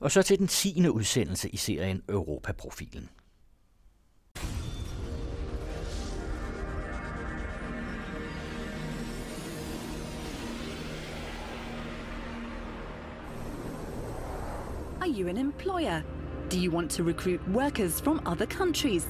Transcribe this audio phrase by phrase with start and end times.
[0.00, 3.08] Og så til den tiende udsendelse i serien Europaprofilen.
[15.00, 16.02] Are you an employer?
[16.48, 19.06] Do you want to recruit workers from other countries?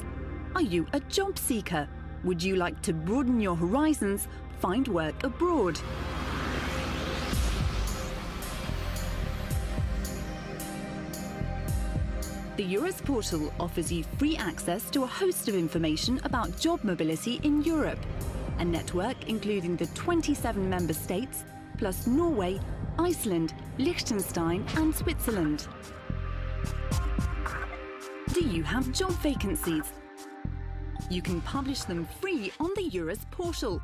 [0.54, 1.86] Are you a job seeker?
[2.24, 4.28] Would you like to broaden your horizons,
[4.60, 5.80] find work abroad?
[12.56, 17.40] The Eurus portal offers you free access to a host of information about job mobility
[17.42, 17.98] in Europe.
[18.60, 21.42] A network including the 27 member states,
[21.78, 22.60] plus Norway,
[22.96, 25.66] Iceland, Liechtenstein, and Switzerland.
[28.32, 29.92] Do you have job vacancies?
[31.10, 33.82] You can publish them free on the Eurus portal.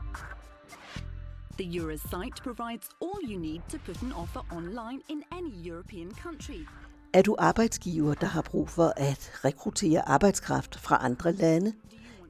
[1.56, 6.12] The Eurus site provides all you need to put an offer online in any European
[6.12, 6.68] country.
[7.12, 11.72] Er du arbejdsgiver, der har brug for at rekruttere arbejdskraft fra andre lande?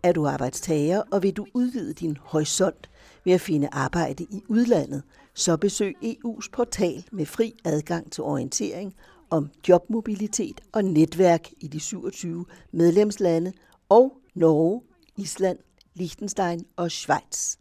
[0.03, 2.91] Er du arbejdstager, og vil du udvide din horisont
[3.25, 5.03] ved at finde arbejde i udlandet,
[5.35, 8.95] så besøg EU's portal med fri adgang til orientering
[9.31, 13.53] om jobmobilitet og netværk i de 27 medlemslande
[13.89, 14.83] og Norge,
[15.17, 15.59] Island,
[15.95, 17.57] Liechtenstein og Schweiz.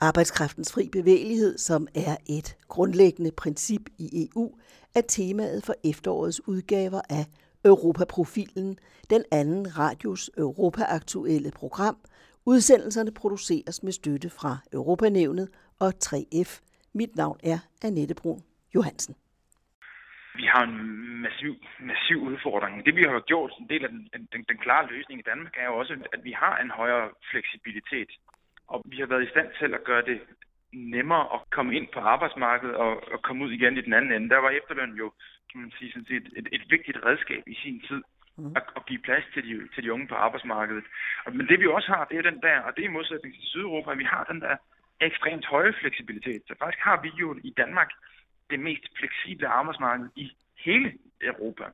[0.00, 4.52] Arbejdskraftens fri bevægelighed, som er et grundlæggende princip i EU,
[4.94, 7.24] er temaet for efterårets udgaver af
[7.64, 8.78] Europaprofilen,
[9.10, 11.96] den anden radios Europaaktuelle program.
[12.46, 15.48] Udsendelserne produceres med støtte fra Europanævnet
[15.80, 16.50] og 3F.
[16.94, 18.42] Mit navn er Annette Brun
[18.74, 19.14] Johansen.
[20.40, 20.76] Vi har en
[21.24, 22.86] massiv, massiv udfordring.
[22.86, 25.66] Det vi har gjort, en del af den, den, den klare løsning i Danmark, er
[25.70, 28.10] jo også, at vi har en højere fleksibilitet.
[28.72, 30.18] Og vi har været i stand til at gøre det
[30.72, 34.28] nemmere at komme ind på arbejdsmarkedet og, og komme ud igen i den anden ende.
[34.28, 35.12] Der var efterløn jo,
[35.52, 38.02] kan man sige, sådan set et, et vigtigt redskab i sin tid
[38.36, 38.52] mm.
[38.56, 40.84] at, at give plads til de, til de unge på arbejdsmarkedet.
[41.24, 43.34] Og, men det vi også har, det er den der, og det er i modsætning
[43.34, 44.56] til Sydeuropa, at vi har den der
[45.00, 46.42] ekstremt høje fleksibilitet.
[46.46, 47.90] Så faktisk har vi jo i Danmark
[48.50, 50.32] det mest fleksible arbejdsmarked i
[50.64, 50.92] hele
[51.22, 51.64] Europa.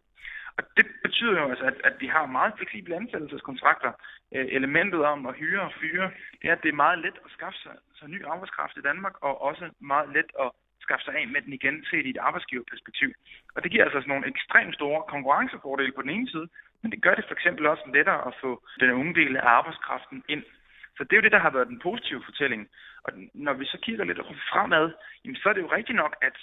[0.59, 3.92] Og det betyder jo altså, at, at vi har meget fleksible ansættelseskontrakter.
[4.34, 6.10] Øh, elementet om at hyre og fyre,
[6.42, 9.14] det er, at det er meget let at skaffe sig, sig ny arbejdskraft i Danmark,
[9.20, 10.50] og også meget let at
[10.81, 13.10] skaffe sig af med den igen set i et arbejdsgiverperspektiv.
[13.54, 16.48] Og det giver altså sådan nogle ekstremt store konkurrencefordele på den ene side,
[16.82, 18.50] men det gør det for eksempel også lettere at få
[18.81, 20.44] den unge del af arbejdskraften ind.
[20.97, 22.69] Så det er jo det, der har været den positive fortælling.
[23.04, 24.19] Og når vi så kigger lidt
[24.53, 24.93] fremad,
[25.25, 26.37] jamen, så er det jo rigtigt nok, at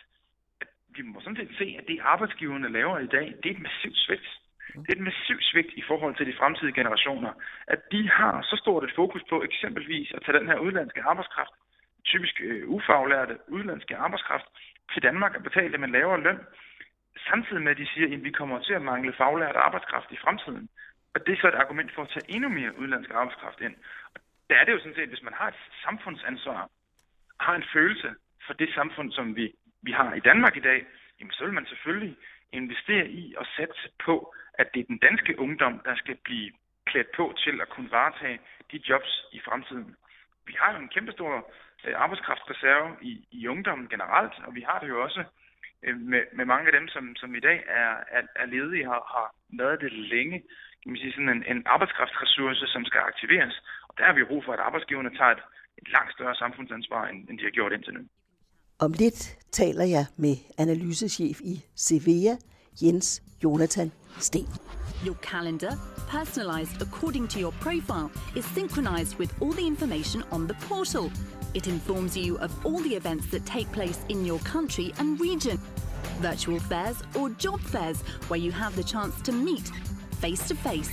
[0.95, 3.97] vi må sådan set se, at det arbejdsgiverne laver i dag, det er et massivt
[3.97, 4.29] svigt.
[4.73, 7.31] Det er et massivt svigt i forhold til de fremtidige generationer.
[7.67, 11.53] At de har så stort et fokus på eksempelvis at tage den her udlandske arbejdskraft,
[12.05, 14.45] typisk øh, ufaglærte udlandske arbejdskraft,
[14.93, 16.39] til Danmark og betale dem en lavere løn,
[17.29, 20.69] samtidig med at de siger, at vi kommer til at mangle faglært arbejdskraft i fremtiden.
[21.13, 23.75] Og det er så et argument for at tage endnu mere udlandsk arbejdskraft ind.
[24.15, 26.69] Og der er det jo sådan set, hvis man har et samfundsansvar,
[27.39, 28.09] har en følelse
[28.45, 30.85] for det samfund, som vi vi har i Danmark i dag,
[31.19, 32.17] jamen så vil man selvfølgelig
[32.51, 36.51] investere i og satse på, at det er den danske ungdom, der skal blive
[36.85, 38.39] klædt på til at kunne varetage
[38.71, 39.95] de jobs i fremtiden.
[40.45, 41.51] Vi har jo en kæmpestor
[41.85, 45.23] øh, arbejdskraftreserve i, i ungdommen generelt, og vi har det jo også
[45.83, 49.01] øh, med, med mange af dem, som, som i dag er, er, er ledige, har,
[49.15, 50.43] har været det længe.
[50.83, 53.61] Kan man sige, sådan en, en arbejdskraftressource, som skal aktiveres.
[53.89, 55.43] Og der har vi brug for, at arbejdsgiverne tager et,
[55.77, 58.03] et langt større samfundsansvar, end, end de har gjort indtil nu.
[58.81, 61.61] Om lidt taler jeg med analysechef i
[62.81, 64.47] Jens Jonathan Sten.
[65.05, 65.71] Your calendar,
[66.09, 71.11] personalized according to your profile, is synchronized with all the information on the portal.
[71.55, 75.59] It informs you of all the events that take place in your country and region.
[76.21, 79.71] Virtual fairs or job fairs where you have the chance to meet
[80.21, 80.91] face to face.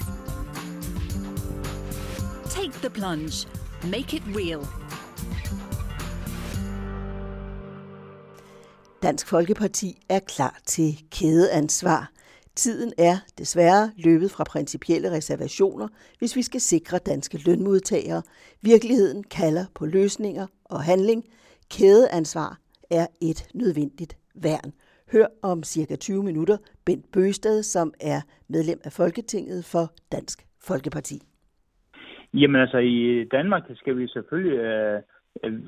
[2.51, 3.47] Take the plunge.
[3.85, 4.63] Make it real.
[9.03, 12.11] Dansk Folkeparti er klar til kædeansvar.
[12.57, 15.89] Tiden er desværre løbet fra principielle reservationer,
[16.19, 18.23] hvis vi skal sikre danske lønmodtagere.
[18.63, 21.25] Virkeligheden kalder på løsninger og handling.
[21.71, 22.59] Kædeansvar
[22.91, 24.73] er et nødvendigt værn.
[25.13, 26.57] Hør om cirka 20 minutter
[26.87, 30.39] Bent Bøsted, som er medlem af Folketinget for Dansk
[30.69, 31.19] Folkeparti.
[32.35, 35.03] Jamen altså, i Danmark skal vi selvfølgelig øh,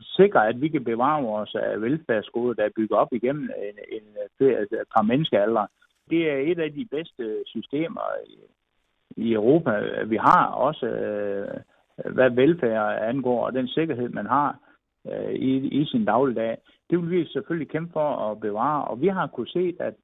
[0.02, 3.78] sikre, at vi kan bevare vores øh, velfærdsgode, der er bygget op igennem øh, en,
[3.96, 5.66] en, øh, altså, et par menneskealder.
[6.10, 8.36] Det er et af de bedste systemer i,
[9.16, 11.60] i Europa, vi har, også øh,
[12.14, 14.58] hvad velfærd angår, og den sikkerhed, man har
[15.30, 16.56] i, i sin dagligdag.
[16.90, 19.94] Det vil vi selvfølgelig kæmpe for at bevare, og vi har kunnet se, at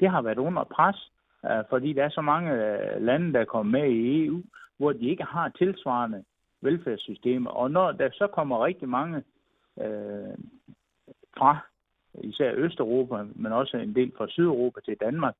[0.00, 1.10] det har været under pres,
[1.44, 2.50] øh, fordi der er så mange
[3.00, 4.42] lande, der er kommet med i EU,
[4.78, 6.24] hvor de ikke har tilsvarende
[6.62, 7.50] velfærdssystemer.
[7.50, 9.22] Og når der så kommer rigtig mange
[9.80, 10.34] øh,
[11.38, 11.58] fra
[12.14, 15.34] især Østeuropa, men også en del fra Sydeuropa til Danmark,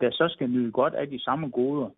[0.00, 1.90] der så skal nyde godt af de samme goder,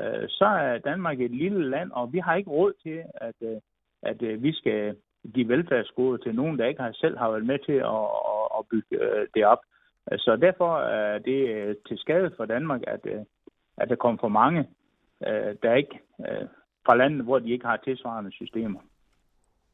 [0.00, 3.60] øh, så er Danmark et lille land, og vi har ikke råd til, at, øh,
[4.02, 4.96] at øh, vi skal
[5.34, 8.04] give velfærdsgoder til nogen, der ikke har selv har været med til at,
[8.58, 9.58] at bygge øh, det op.
[10.16, 13.20] Så derfor er det øh, til skade for Danmark, at, øh,
[13.76, 14.68] at der kommer for mange,
[15.62, 16.00] der ikke
[16.86, 18.80] fra landet, hvor de ikke har tilsvarende systemer.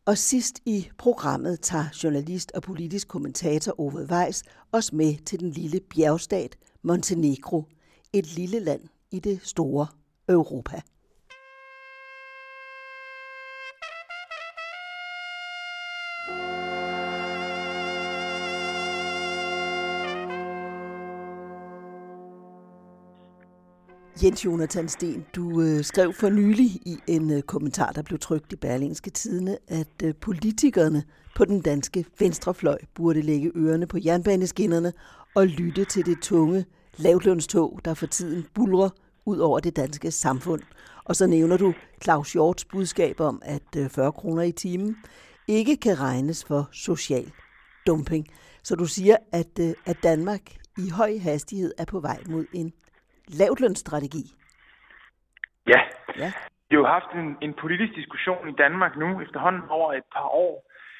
[0.06, 5.50] Og sidst i programmet tager journalist og politisk kommentator Ove Weiss os med til den
[5.50, 7.64] lille bjergstat Montenegro,
[8.12, 9.86] et lille land i det store
[10.28, 10.80] Europa.
[24.22, 28.52] Jens Jonathan Sten, du øh, skrev for nylig i en øh, kommentar, der blev trykt
[28.52, 31.02] i Berlingske Tidene, at øh, politikerne
[31.36, 34.92] på den danske venstrefløj burde lægge ørerne på jernbaneskinnerne
[35.34, 36.64] og lytte til det tunge
[36.96, 38.90] lavlønstog, der for tiden bulrer
[39.26, 40.62] ud over det danske samfund.
[41.04, 44.96] Og så nævner du Claus Hjorts budskab om, at øh, 40 kroner i timen
[45.48, 47.30] ikke kan regnes for social
[47.86, 48.26] dumping.
[48.62, 50.40] Så du siger, at, øh, at Danmark
[50.78, 52.72] i høj hastighed er på vej mod en
[53.40, 54.24] lavtlønsstrategi.
[55.66, 55.80] Ja.
[56.22, 56.32] ja.
[56.68, 60.28] Vi har jo haft en, en politisk diskussion i Danmark nu efterhånden over et par
[60.44, 60.54] år,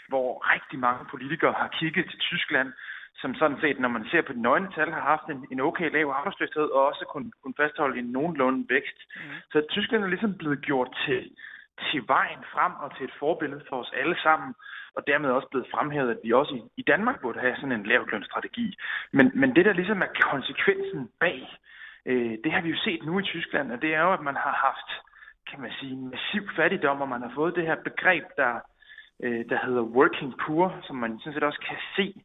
[0.09, 2.73] hvor rigtig mange politikere har kigget til Tyskland,
[3.21, 5.91] som sådan set, når man ser på de nøgne tal, har haft en, en okay
[5.93, 8.99] lav arbejdsløshed og også kun, kun fastholde en nogenlunde vækst.
[9.17, 9.21] Mm.
[9.53, 11.31] Så Tyskland er ligesom blevet gjort til,
[11.91, 14.55] til vejen frem og til et forbillede for os alle sammen,
[14.97, 17.87] og dermed også blevet fremhævet, at vi også i, i Danmark burde have sådan en
[17.87, 18.77] lavtlønsstrategi.
[19.13, 21.41] Men, men det, der ligesom er konsekvensen bag,
[22.11, 24.37] Øh, det har vi jo set nu i Tyskland, og det er jo, at man
[24.37, 24.89] har haft,
[25.51, 28.61] kan man sige, massiv fattigdom, og man har fået det her begreb, der,
[29.23, 32.23] øh, der hedder working poor, som man sådan set også kan se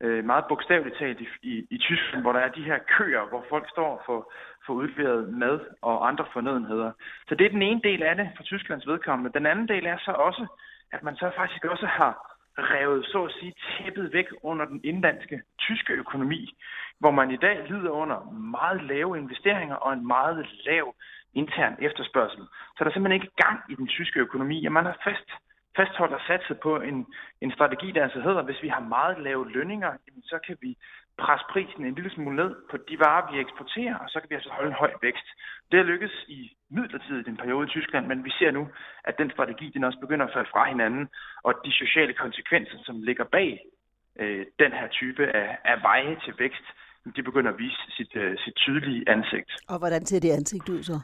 [0.00, 3.44] øh, meget bogstaveligt talt i, i, i Tyskland, hvor der er de her køer, hvor
[3.48, 4.32] folk står for,
[4.66, 6.92] for udleveret mad og andre fornødenheder.
[7.28, 9.38] Så det er den ene del af det for Tysklands vedkommende.
[9.38, 10.46] Den anden del er så også,
[10.92, 15.42] at man så faktisk også har revet, så at sige, tæppet væk under den indlandske
[15.58, 16.54] tyske økonomi,
[16.98, 20.94] hvor man i dag lider under meget lave investeringer og en meget lav
[21.34, 22.44] intern efterspørgsel.
[22.76, 25.28] Så der er simpelthen ikke gang i den tyske økonomi, og man har fast,
[25.76, 27.06] fastholdt og satset på en,
[27.40, 29.92] en strategi, der altså hedder, hvis vi har meget lave lønninger,
[30.22, 30.76] så kan vi
[31.18, 34.34] presse prisen en lille smule ned på de varer, vi eksporterer, og så kan vi
[34.34, 35.28] altså holde en høj vækst.
[35.70, 38.68] Det har lykkes i midlertidigt en periode i Tyskland, men vi ser nu,
[39.04, 41.08] at den strategi den også begynder at falde fra hinanden,
[41.42, 43.60] og de sociale konsekvenser, som ligger bag
[44.20, 46.66] øh, den her type af, af veje til vækst,
[47.16, 49.50] de begynder at vise sit, øh, sit tydelige ansigt.
[49.68, 51.00] Og hvordan ser det ansigt ud så?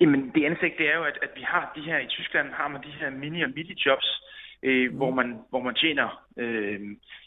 [0.00, 2.68] Jamen, det ansigt, det er jo, at, at vi har de her, i Tyskland har
[2.68, 4.08] man de her mini- og midi-jobs,
[4.62, 4.96] øh, mm.
[4.96, 6.80] hvor, man, hvor man tjener øh,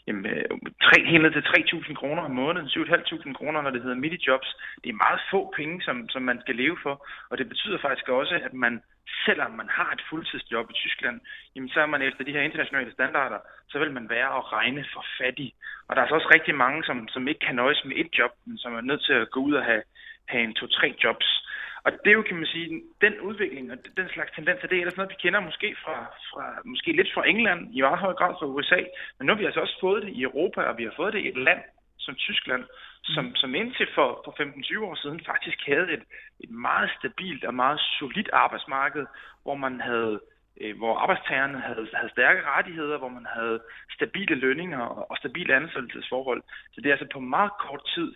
[0.06, 4.02] jamen, 3, øh, helt ned til 3.000 kroner om måneden, 7.500 kroner, når det hedder
[4.04, 4.50] midi-jobs.
[4.82, 8.08] Det er meget få penge, som, som man skal leve for, og det betyder faktisk
[8.08, 8.82] også, at man,
[9.26, 11.20] selvom man har et fuldtidsjob i Tyskland,
[11.54, 13.38] jamen, så er man efter de her internationale standarder,
[13.68, 15.54] så vil man være at regne for fattig.
[15.88, 18.32] Og der er så også rigtig mange, som, som ikke kan nøjes med et job,
[18.46, 19.82] men som er nødt til at gå ud og have,
[20.28, 21.43] have en to-tre jobs.
[21.84, 24.80] Og det er jo, kan man sige, den udvikling og den slags tendenser, det er
[24.80, 25.96] ellers noget, vi kender måske, fra,
[26.30, 28.80] fra, måske lidt fra England, i meget høj grad fra USA,
[29.18, 31.20] men nu har vi altså også fået det i Europa, og vi har fået det
[31.20, 31.62] i et land
[31.98, 32.64] som Tyskland,
[33.04, 33.34] som, mm.
[33.34, 34.32] som indtil for, for
[34.80, 36.04] 15-20 år siden faktisk havde et,
[36.40, 39.06] et meget stabilt og meget solidt arbejdsmarked,
[39.42, 40.20] hvor man havde
[40.60, 43.60] øh, hvor arbejdstagerne havde, havde stærke rettigheder, hvor man havde
[43.96, 46.42] stabile lønninger og, og stabile ansættelsesforhold.
[46.72, 48.14] Så det er altså på meget kort tid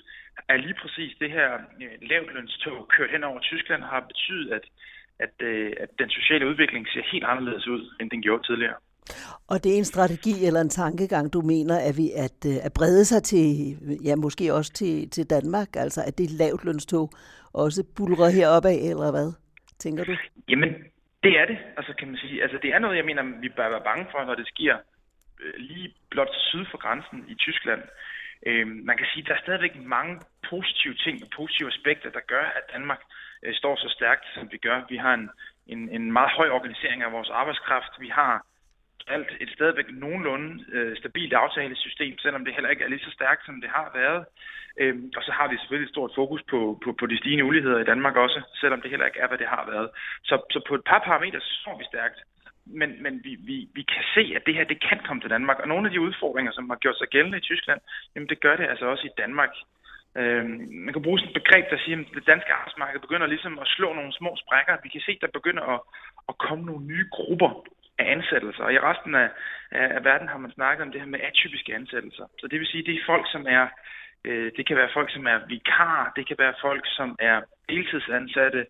[0.49, 1.53] at lige præcis det her
[1.83, 4.65] øh, lavtlønstog kørt hen over Tyskland har betydet, at,
[5.19, 8.79] at, øh, at den sociale udvikling ser helt anderledes ud, end den gjorde tidligere.
[9.49, 12.73] Og det er en strategi eller en tankegang, du mener, at vi at, øh, at
[12.79, 13.47] brede sig til,
[14.05, 17.11] ja, måske også til, til Danmark, altså at det lavtlønstog
[17.53, 19.29] også bulrer heroppe af, eller hvad,
[19.79, 20.17] tænker du?
[20.49, 20.71] Jamen,
[21.23, 22.43] det er det, altså kan man sige.
[22.43, 24.77] Altså det er noget, jeg mener, vi bør være bange for, når det sker
[25.59, 27.83] lige blot syd for grænsen i Tyskland.
[28.47, 32.21] Øh, man kan sige, at der er stadigvæk mange positive ting og positive aspekter, der
[32.33, 33.01] gør, at Danmark
[33.43, 34.83] øh, står så stærkt, som vi gør.
[34.89, 35.31] Vi har en,
[35.67, 37.93] en, en meget høj organisering af vores arbejdskraft.
[38.01, 38.47] Vi har
[39.07, 43.47] alt et stadigvæk nogenlunde øh, stabilt aftalesystem, selvom det heller ikke er lige så stærkt,
[43.47, 44.25] som det har været.
[44.81, 47.79] Øhm, og så har vi selvfølgelig et stort fokus på, på, på de stigende uligheder
[47.79, 49.89] i Danmark også, selvom det heller ikke er, hvad det har været.
[50.25, 52.19] Så, så på et par parametre så står vi stærkt
[52.69, 55.59] men, men vi, vi, vi kan se, at det her det kan komme til Danmark.
[55.61, 57.81] Og nogle af de udfordringer, som har gjort sig gældende i Tyskland,
[58.15, 59.51] jamen det gør det altså også i Danmark.
[60.17, 63.59] Øhm, man kan bruge sådan et begreb, der siger, at det danske arbejdsmarked begynder ligesom
[63.59, 64.83] at slå nogle små sprækker.
[64.83, 65.81] Vi kan se, at der begynder at,
[66.29, 67.51] at komme nogle nye grupper
[67.99, 68.65] af ansættelser.
[68.65, 69.29] Og i resten af,
[69.71, 72.27] af verden har man snakket om det her med atypiske ansættelser.
[72.41, 73.67] Så det vil sige, at det er folk, som er
[74.25, 78.67] øh, det kan være folk, som er vikar, det kan være folk, som er deltidsansatte,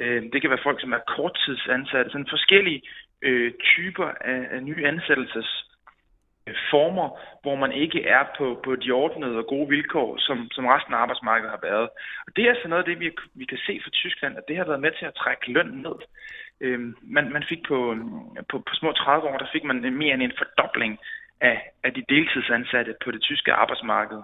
[0.00, 2.82] øh, det kan være folk, som er korttidsansatte, sådan forskellige
[3.22, 5.72] øh, typer af, af nye ansættelses
[6.70, 7.08] former,
[7.42, 10.98] hvor man ikke er på, på de ordnede og gode vilkår, som, som resten af
[10.98, 11.88] arbejdsmarkedet har været.
[12.26, 14.56] Og det er altså noget af det, vi, vi kan se fra Tyskland, at det
[14.56, 15.98] har været med til at trække løn ned.
[16.60, 17.96] Øhm, man, man fik på,
[18.50, 20.98] på, på små 30 år, der fik man mere end en fordobling
[21.40, 24.20] af, af de deltidsansatte på det tyske arbejdsmarked.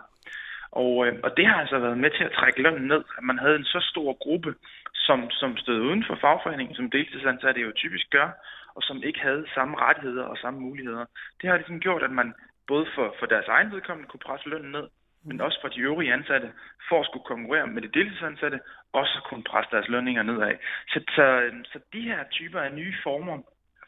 [0.73, 3.39] Og, øh, og det har altså været med til at trække lønnen ned, at man
[3.39, 4.55] havde en så stor gruppe,
[4.95, 8.29] som, som stod uden for fagforeningen, som deltidsansatte jo typisk gør,
[8.75, 11.05] og som ikke havde samme rettigheder og samme muligheder.
[11.41, 12.35] Det har ligesom gjort, at man
[12.67, 14.87] både for, for deres egen vedkommende kunne presse lønnen ned,
[15.25, 16.53] men også for de øvrige ansatte,
[16.89, 18.61] for at skulle konkurrere med de deltidsansatte,
[18.93, 20.55] også kunne presse deres lønninger nedad.
[20.89, 21.27] Så, så,
[21.73, 23.37] så de her typer af nye former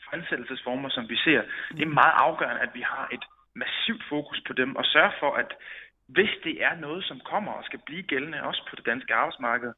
[0.04, 1.42] for ansættelsesformer, som vi ser,
[1.76, 5.32] det er meget afgørende, at vi har et massivt fokus på dem og sørge for,
[5.34, 5.50] at
[6.14, 9.72] hvis det er noget, som kommer og skal blive gældende også på det danske arbejdsmarked,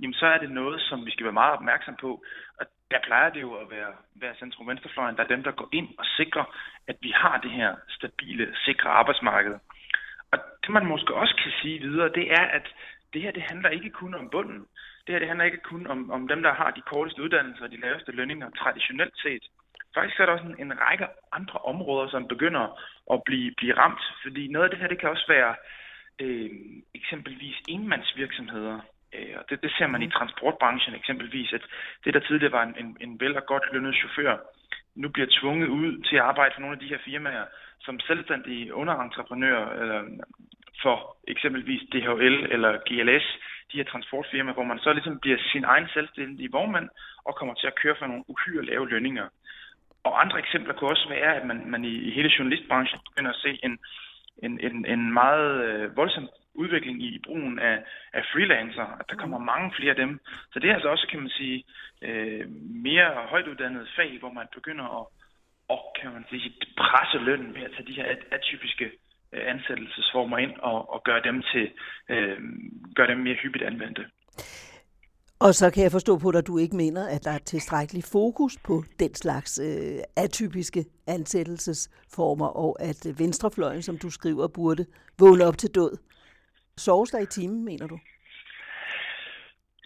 [0.00, 2.24] jamen så er det noget, som vi skal være meget opmærksom på.
[2.60, 5.88] Og der plejer det jo at være, være centrum-venstrefløjen, der er dem, der går ind
[5.98, 6.44] og sikrer,
[6.88, 9.54] at vi har det her stabile, sikre arbejdsmarked.
[10.32, 12.66] Og det man måske også kan sige videre, det er, at
[13.12, 14.66] det her det handler ikke kun om bunden.
[15.04, 17.70] Det her det handler ikke kun om, om dem, der har de korteste uddannelser og
[17.70, 19.44] de laveste lønninger traditionelt set.
[19.96, 22.64] Faktisk er der også en, en række andre områder, som begynder
[23.12, 24.02] at blive, blive ramt.
[24.22, 25.54] Fordi noget af det her, det kan også være
[26.24, 26.50] øh,
[26.94, 28.78] eksempelvis enmandsvirksomheder.
[29.14, 31.64] Øh, og det, det ser man i transportbranchen eksempelvis, at
[32.04, 34.36] det, der tidligere var en, en, en vel og godt lønnet chauffør,
[34.94, 37.44] nu bliver tvunget ud til at arbejde for nogle af de her firmaer
[37.80, 40.04] som selvstændige underentreprenører øh,
[40.82, 43.26] for eksempelvis DHL eller GLS,
[43.72, 46.88] de her transportfirmaer, hvor man så ligesom bliver sin egen selvstændige vognmand
[47.24, 49.28] og kommer til at køre for nogle uhyre lave lønninger.
[50.06, 53.42] Og andre eksempler kunne også være, at man, man i, i hele journalistbranchen begynder at
[53.44, 53.78] se en,
[54.44, 57.76] en, en, en meget øh, voldsom udvikling i brugen af,
[58.12, 60.20] af freelancer, at der kommer mange flere af dem.
[60.52, 61.64] Så det er altså også, kan man sige,
[62.02, 62.44] øh,
[62.88, 65.06] mere højtuddannede fag, hvor man begynder at,
[65.68, 68.90] og, kan man sige, presse lønnen ved at tage de her atypiske
[69.32, 71.70] øh, ansættelsesformer ind og, og gøre dem til
[72.08, 72.38] øh,
[72.96, 74.04] gøre dem mere hyppigt anvendte.
[75.40, 78.04] Og så kan jeg forstå på dig, at du ikke mener, at der er tilstrækkelig
[78.12, 84.86] fokus på den slags øh, atypiske ansættelsesformer, og at venstrefløjen, som du skriver, burde
[85.20, 85.92] vågne op til død.
[86.76, 87.98] Soves der i timen, mener du?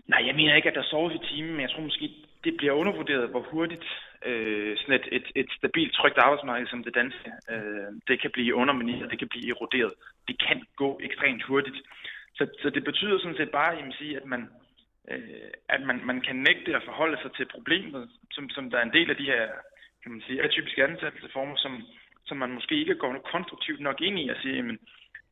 [0.06, 2.10] Nej, jeg mener ikke, at der soves i timen, men jeg tror måske,
[2.44, 3.84] det bliver undervurderet, hvor hurtigt
[4.26, 8.54] øh, sådan et, et, et stabilt, trygt arbejdsmarked som det danske, øh, det kan blive
[8.54, 9.92] undermineret, det kan blive eroderet.
[10.28, 11.78] Det kan gå ekstremt hurtigt.
[12.34, 14.48] Så, så det betyder sådan set bare, at, sige, at man
[15.10, 18.82] øh, at man, man kan nægte at forholde sig til problemet, som, som der er
[18.82, 19.48] en del af de her
[20.02, 21.82] kan man sige, atypiske ansættelsesformer, som,
[22.26, 24.78] som man måske ikke går konstruktivt nok ind i at sige, men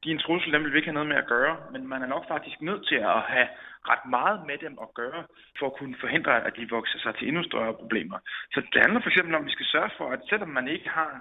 [0.04, 2.02] de er en trussel, dem vil vi ikke have noget med at gøre, men man
[2.02, 3.48] er nok faktisk nødt til at have
[3.90, 5.24] ret meget med dem at gøre,
[5.58, 8.18] for at kunne forhindre, at de vokser sig til endnu større problemer.
[8.54, 10.88] Så det handler for eksempel om, at vi skal sørge for, at selvom man ikke
[10.88, 11.12] har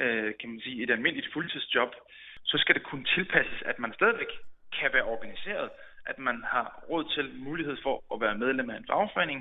[0.00, 1.92] øh, kan man sige, et almindeligt fuldtidsjob,
[2.44, 4.32] så skal det kunne tilpasses, at man stadigvæk
[4.78, 5.70] kan være organiseret,
[6.06, 9.40] at man har råd til mulighed for at være medlem af en fagforening,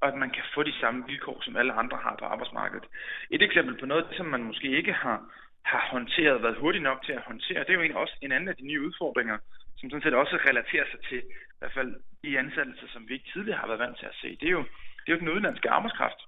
[0.00, 2.86] og at man kan få de samme vilkår, som alle andre har på arbejdsmarkedet.
[3.30, 5.18] Et eksempel på noget, som man måske ikke har,
[5.64, 8.48] har håndteret, været hurtigt nok til at håndtere, det er jo egentlig også en anden
[8.48, 9.38] af de nye udfordringer,
[9.78, 13.30] som sådan set også relaterer sig til i hvert fald de ansættelser, som vi ikke
[13.32, 14.36] tidligere har været vant til at se.
[14.40, 14.64] Det er jo,
[15.02, 16.20] det er jo den udenlandske arbejdskraft,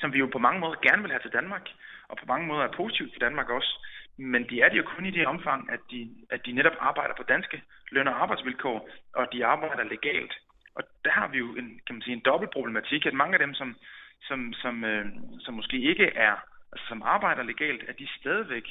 [0.00, 1.66] som vi jo på mange måder gerne vil have til Danmark,
[2.08, 3.72] og på mange måder er positivt for Danmark også.
[4.16, 7.14] Men de er det jo kun i det omfang, at de, at de netop arbejder
[7.16, 10.34] på danske løn- og arbejdsvilkår, og de arbejder legalt.
[10.74, 13.38] Og der har vi jo en, kan man sige, en dobbelt problematik, at mange af
[13.38, 13.76] dem, som,
[14.22, 15.06] som, som, øh,
[15.38, 16.36] som måske ikke er,
[16.72, 18.66] altså som arbejder legalt, at de stadigvæk,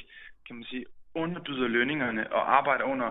[0.46, 3.10] kan man sige, underbyder lønningerne og arbejder under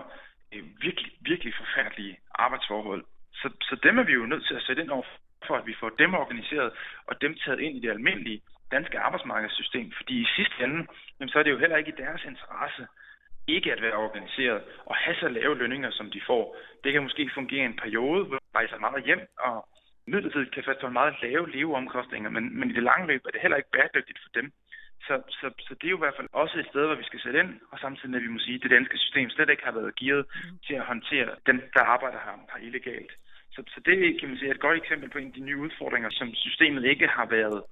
[0.52, 3.04] øh, virkelig, virkelig forfærdelige arbejdsforhold.
[3.32, 5.04] Så, så dem er vi jo nødt til at sætte ind over
[5.46, 6.72] for, at vi får dem organiseret
[7.06, 9.92] og dem taget ind i det almindelige danske arbejdsmarkedssystem.
[9.96, 10.86] Fordi i sidste ende,
[11.16, 12.86] jamen, så er det jo heller ikke i deres interesse
[13.46, 16.56] ikke at være organiseret og have så lave lønninger, som de får.
[16.84, 19.68] Det kan måske fungere en periode, hvor de rejser meget hjem og
[20.06, 23.56] midlertidigt kan fastholde meget lave leveomkostninger, men, men i det lange løb er det heller
[23.56, 24.52] ikke bæredygtigt for dem.
[25.06, 27.20] Så, så, så det er jo i hvert fald også et sted, hvor vi skal
[27.20, 29.72] sætte ind, og samtidig at vi må sige, at det danske system slet ikke har
[29.78, 30.26] været gearet
[30.66, 33.12] til at håndtere dem, der arbejder her, her illegalt.
[33.54, 35.56] Så, så det kan man sige, er et godt eksempel på en af de nye
[35.66, 37.62] udfordringer, som systemet ikke har været,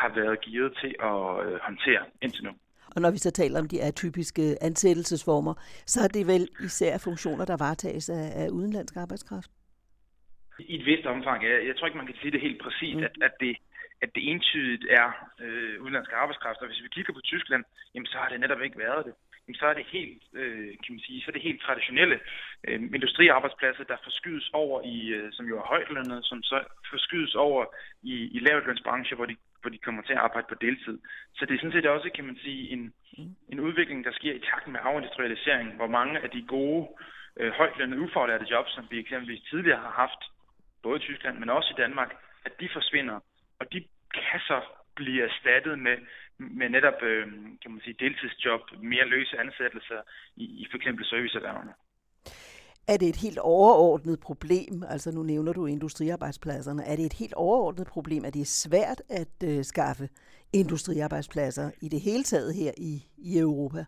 [0.00, 2.52] har været gearet til at øh, håndtere indtil nu.
[2.96, 5.54] Og når vi så taler om de atypiske ansættelsesformer,
[5.92, 9.50] så er det vel især funktioner, der varetages af, af udenlandsk arbejdskraft?
[10.58, 11.66] I et vist omfang, ja.
[11.68, 13.08] Jeg tror ikke, man kan sige det helt præcist, mm.
[13.08, 13.56] at, at, det,
[14.02, 15.08] at det entydigt er
[15.44, 16.60] øh, udenlandsk arbejdskraft.
[16.62, 19.14] Og hvis vi kigger på Tyskland, jamen, så har det netop ikke været det.
[19.42, 22.18] Jamen, så er det helt, øh, kan man sige, så er det helt traditionelle
[22.68, 26.58] øh, industriarbejdspladser, der forskydes over i, øh, som jo er højtlønnet, som så
[26.90, 27.64] forskydes over
[28.02, 29.36] i, i lavtlønsbrancher, hvor de
[29.66, 30.98] hvor de kommer til at arbejde på deltid.
[31.36, 32.94] Så det er sådan set også, kan man sige, en,
[33.52, 36.88] en udvikling, der sker i takt med afindustrialisering, hvor mange af de gode,
[37.40, 40.22] øh, højtlønnede, ufaglærte jobs, som vi eksempelvis tidligere har haft,
[40.82, 42.10] både i Tyskland, men også i Danmark,
[42.44, 43.20] at de forsvinder,
[43.60, 44.60] og de kan så
[44.96, 45.96] blive erstattet med,
[46.38, 47.26] med netop øh,
[47.62, 50.00] kan man sige, deltidsjob, mere løse ansættelser
[50.36, 51.72] i, i for eksempel serviceerhvervene.
[52.92, 57.34] Er det et helt overordnet problem, altså nu nævner du industriarbejdspladserne, er det et helt
[57.34, 60.08] overordnet problem, at det er svært at øh, skaffe
[60.52, 63.82] industriarbejdspladser i det hele taget her i, i Europa?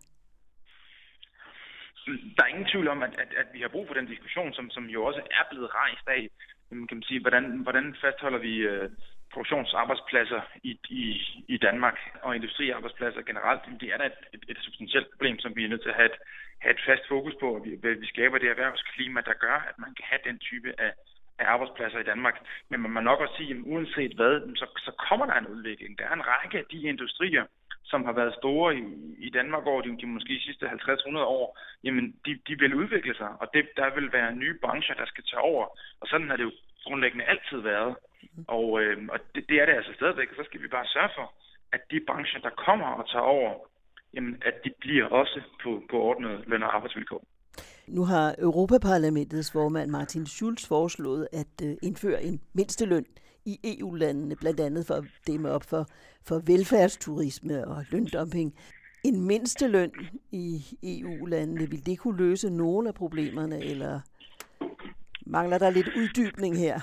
[2.35, 4.69] Der er ingen tvivl om, at, at, at vi har brug for den diskussion, som,
[4.69, 6.29] som jo også er blevet rejst af,
[6.69, 8.89] kan man sige, hvordan, hvordan fastholder vi øh,
[9.33, 11.03] produktionsarbejdspladser i, i,
[11.47, 13.61] i Danmark og industriarbejdspladser generelt.
[13.81, 16.11] Det er da et, et, et substantielt problem, som vi er nødt til at have
[16.13, 16.17] et,
[16.59, 19.91] have et fast fokus på, at vi, vi skaber det erhvervsklima, der gør, at man
[19.95, 20.93] kan have den type af,
[21.39, 22.35] af arbejdspladser i Danmark.
[22.69, 25.99] Men man må nok også sige, at uanset hvad, så, så kommer der en udvikling.
[25.99, 27.45] Der er en række af de industrier,
[27.91, 28.83] som har været store i,
[29.27, 33.31] i Danmark over de, de måske sidste 50-100 år, jamen de, de vil udvikle sig,
[33.41, 35.65] og det, der vil være nye brancher, der skal tage over.
[36.01, 36.51] Og sådan har det jo
[36.85, 37.95] grundlæggende altid været.
[38.47, 41.11] Og, øh, og det, det er det altså stadigvæk, og så skal vi bare sørge
[41.17, 41.27] for,
[41.71, 43.51] at de brancher, der kommer og tager over,
[44.13, 47.23] jamen, at de bliver også på, på ordnet løn- og arbejdsvilkår.
[47.87, 53.05] Nu har Europaparlamentets formand Martin Schulz foreslået at øh, indføre en mindsteløn
[53.51, 55.83] i EU-landene, blandt andet for at dæmme op for,
[56.27, 58.49] for velfærdsturisme og løndumping.
[59.03, 59.91] En mindsteløn
[60.31, 60.45] i
[60.83, 63.93] EU-landene, vil det kunne løse nogle af problemerne, eller
[65.25, 66.77] mangler der lidt uddybning her?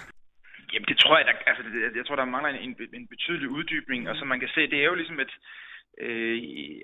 [0.72, 1.62] Jamen det tror jeg, der, altså,
[1.98, 4.88] jeg tror, der mangler en, en betydelig uddybning, og som man kan se, det er
[4.92, 5.32] jo ligesom et,
[6.04, 6.36] øh,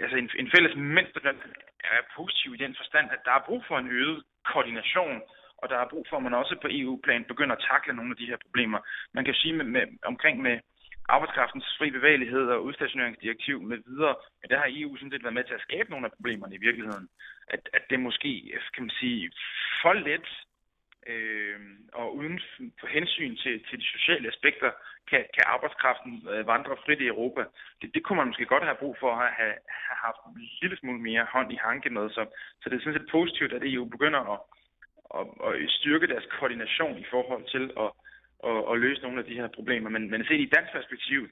[0.04, 1.38] altså en, en fælles mindsteløn
[1.84, 5.20] er positiv i den forstand, at der er brug for en øget koordination,
[5.62, 8.16] og der er brug for, at man også på EU-plan begynder at takle nogle af
[8.16, 8.78] de her problemer.
[9.14, 10.58] Man kan sige med, med, omkring med
[11.08, 15.44] arbejdskraftens fri bevægelighed og udstationeringsdirektiv med videre, at der har EU sådan set været med
[15.44, 17.08] til at skabe nogle af problemerne i virkeligheden.
[17.48, 18.32] At, at det måske,
[18.74, 19.32] kan man sige,
[19.82, 20.28] for let
[21.06, 21.60] øh,
[21.92, 22.40] og uden
[22.80, 24.70] for hensyn til, til de sociale aspekter,
[25.10, 27.42] kan, kan arbejdskraften øh, vandre frit i Europa.
[27.80, 29.56] Det, det kunne man måske godt have brug for at have,
[29.88, 32.10] have haft en lille smule mere hånd i hanke med.
[32.10, 32.22] Så,
[32.60, 34.38] så det er sådan set positivt, at EU begynder at,
[35.18, 37.90] at, at styrke deres koordination i forhold til at,
[38.50, 39.90] at, at løse nogle af de her problemer.
[39.90, 41.28] Men, men set i dansk perspektiv,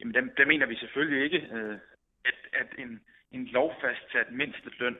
[0.00, 1.78] jamen der, der mener vi selvfølgelig ikke, øh,
[2.24, 4.96] at, at en, en lovfastsat mindsteløn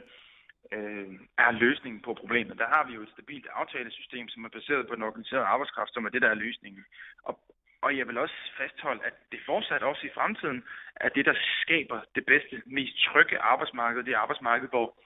[0.72, 2.58] øh, er løsningen på problemet.
[2.58, 6.04] Der har vi jo et stabilt aftalesystem, som er baseret på den organiserede arbejdskraft, som
[6.04, 6.84] er det, der er løsningen.
[7.22, 7.38] Og,
[7.82, 10.64] og jeg vil også fastholde, at det fortsat også i fremtiden
[10.96, 14.98] er det, der skaber det bedste, mest trygge arbejdsmarked, det arbejdsmarked, hvor,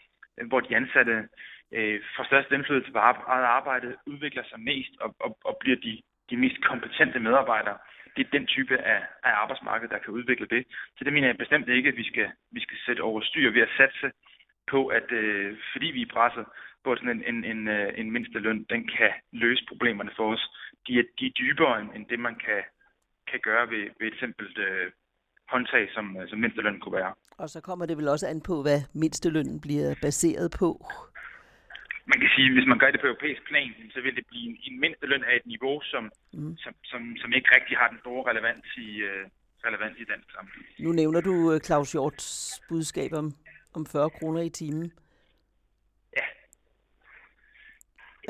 [0.47, 1.29] hvor de ansatte
[1.73, 6.37] øh, får størst indflydelse på arbejdet, udvikler sig mest og, og, og bliver de, de
[6.37, 7.79] mest kompetente medarbejdere.
[8.17, 10.67] Det er den type af, af arbejdsmarked, der kan udvikle det.
[10.97, 13.63] Så det mener jeg bestemt ikke, at vi skal, vi skal sætte over styr ved
[13.63, 14.11] at satse
[14.71, 16.47] på, at øh, fordi vi er presset
[16.85, 20.45] på sådan en, en, en, øh, en mindsteløn, den kan løse problemerne for os.
[20.87, 22.63] De er, de er dybere end, end det, man kan,
[23.31, 24.93] kan gøre ved, ved et simpelt øh,
[25.53, 27.15] håndtag, som, øh, som mindsteløn kunne være.
[27.39, 30.69] Og så kommer det vel også an på, hvad mindstelønnen bliver baseret på?
[32.11, 34.45] Man kan sige, at hvis man gør det på europæisk plan, så vil det blive
[34.51, 36.57] en, en mindsteløn af et niveau, som, mm.
[36.63, 39.25] som, som, som ikke rigtig har den store relevans i, øh,
[39.67, 40.67] relevans i dansk sammenhæng.
[40.79, 42.29] Nu nævner du øh, Claus Hjorts
[42.69, 43.27] budskab om
[43.79, 44.93] om 40 kroner i timen.
[46.17, 46.27] Ja.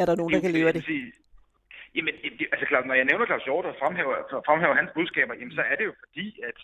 [0.00, 0.84] Er der nogen, der kan leve af det?
[1.94, 2.14] Jamen,
[2.52, 4.16] altså klart, når jeg nævner Claus Hjort og fremhæver,
[4.48, 6.58] fremhæver hans budskaber, jamen, så er det jo fordi, at,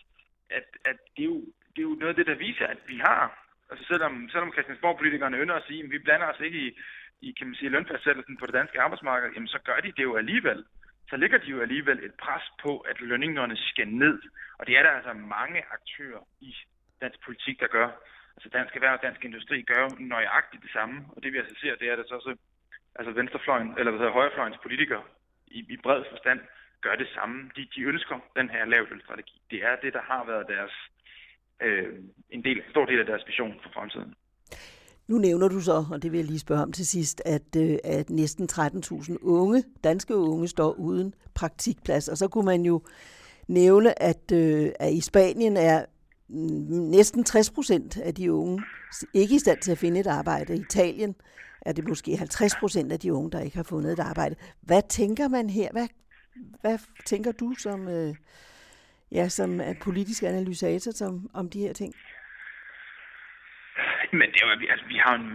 [0.58, 1.40] at, at det, er jo,
[1.72, 3.22] det er jo noget af det, der viser, at vi har,
[3.70, 6.78] altså selvom, selvom Christiansborg-politikerne ønsker at sige, at vi blander os ikke i,
[7.28, 10.16] i kan man sige, lønfastsættelsen på det danske arbejdsmarked, jamen så gør de det jo
[10.16, 10.64] alligevel.
[11.10, 14.18] Så ligger de jo alligevel et pres på, at lønningerne skal ned.
[14.58, 16.54] Og det er der altså mange aktører i
[17.00, 17.88] dansk politik, der gør.
[18.36, 21.56] Altså dansk erhverv og dansk industri gør jo nøjagtigt det samme, og det vi altså
[21.60, 22.36] ser, det er, at så, så
[22.98, 25.04] altså venstrefløjen, eller hvad hedder højrefløjens politikere
[25.46, 26.40] i, i bred forstand
[26.80, 27.50] gør det samme.
[27.56, 29.36] De, de ønsker den her lavlønstrategi.
[29.50, 30.74] Det er det, der har været deres,
[31.60, 31.94] øh,
[32.30, 34.14] en, del, en stor del af deres vision for fremtiden.
[35.08, 37.78] Nu nævner du så, og det vil jeg lige spørge om til sidst, at, øh,
[37.84, 42.08] at næsten 13.000 unge, danske unge, står uden praktikplads.
[42.08, 42.82] Og så kunne man jo
[43.48, 45.84] nævne, at, øh, at i Spanien er
[46.68, 48.62] næsten 60 procent af de unge
[49.14, 50.56] ikke i stand til at finde et arbejde.
[50.56, 51.14] I Italien
[51.60, 54.34] er det måske 50 procent af de unge, der ikke har fundet et arbejde.
[54.60, 55.68] Hvad tænker man her?
[55.72, 55.88] Hvad,
[56.60, 58.14] hvad tænker du som, øh,
[59.12, 61.94] ja, som politisk analysator som, om de her ting?
[64.20, 65.28] Men det er jo, altså, vi har en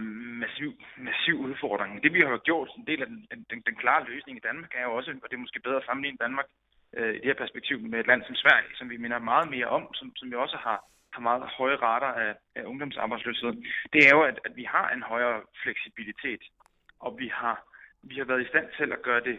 [0.44, 0.70] massiv,
[1.08, 2.02] massiv udfordring.
[2.02, 4.82] Det vi har gjort, en del af den, den, den klare løsning i Danmark, er
[4.82, 6.48] jo også, og det er måske bedre at sammenligne Danmark
[6.96, 9.68] øh, i det her perspektiv med et land som Sverige, som vi minder meget mere
[9.78, 10.78] om, som, som vi også har,
[11.14, 13.52] har meget høje rater af, af ungdomsarbejdsløshed.
[13.92, 16.42] Det er jo, at, at vi har en højere fleksibilitet,
[17.00, 17.56] og vi har,
[18.02, 19.38] vi har været i stand til at gøre det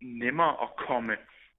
[0.00, 1.16] nemmere at komme,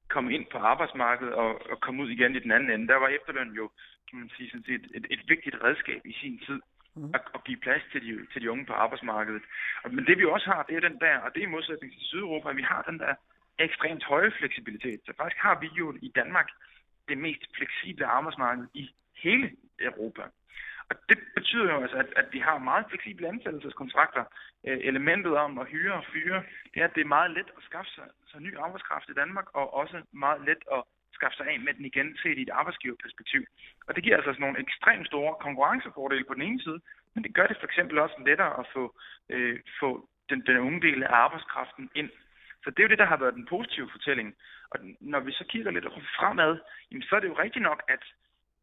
[0.08, 2.88] komme ind på arbejdsmarkedet og, og komme ud igen i den anden ende.
[2.88, 3.72] Der var efterløn jo,
[4.10, 6.62] kan man sige, sådan set et, et vigtigt redskab i sin tid
[6.96, 7.12] mm.
[7.14, 9.44] at, at give plads til de, til de unge på arbejdsmarkedet.
[9.84, 11.94] Og, men det vi også har, det er den der, og det er i modsætning
[11.94, 13.14] til Sydeuropa, at vi har den der
[13.60, 15.00] ekstremt høje fleksibilitet.
[15.06, 16.50] Så faktisk har vi jo i Danmark
[17.08, 18.90] det mest fleksible arbejdsmarked i
[19.24, 20.24] hele Europa.
[20.90, 24.24] Og det betyder jo altså, at, at vi har meget fleksible ansættelseskontrakter.
[24.68, 27.64] Øh, elementet om at hyre og fyre, det er, at det er meget let at
[27.64, 30.84] skaffe sig, sig ny arbejdskraft i Danmark, og også meget let at
[31.22, 33.42] skaffe sig af med den igen set i et arbejdsgiverperspektiv.
[33.88, 36.80] Og det giver altså sådan nogle ekstremt store konkurrencefordele på den ene side,
[37.14, 38.84] men det gør det for eksempel også lettere at få,
[39.34, 39.90] øh, få
[40.30, 42.10] den, den unge del af arbejdskraften ind.
[42.64, 44.36] Så det er jo det, der har været den positive fortælling.
[44.72, 44.78] Og
[45.14, 45.86] når vi så kigger lidt
[46.20, 46.54] fremad,
[46.92, 48.04] jamen, så er det jo rigtigt nok, at,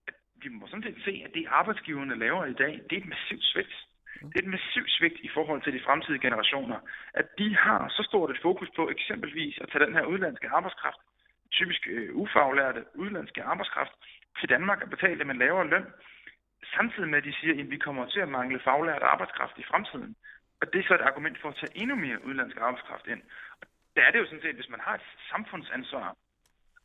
[0.09, 3.13] at vi må sådan set se, at det arbejdsgiverne laver i dag, det er et
[3.15, 3.75] massivt svigt.
[4.21, 6.79] Det er et massivt svigt i forhold til de fremtidige generationer,
[7.15, 11.01] at de har så stort et fokus på eksempelvis at tage den her udlandske arbejdskraft
[11.61, 13.95] typisk øh, ufaglærte udenlandske arbejdskraft
[14.41, 15.87] til Danmark og betale dem en lavere løn,
[16.75, 20.17] samtidig med at de siger, at vi kommer til at mangle faglært arbejdskraft i fremtiden.
[20.61, 23.23] Og det er så et argument for at tage endnu mere udenlandsk arbejdskraft ind.
[23.61, 23.67] Og
[23.97, 26.17] der er det jo sådan set, hvis man har et samfundsansvar,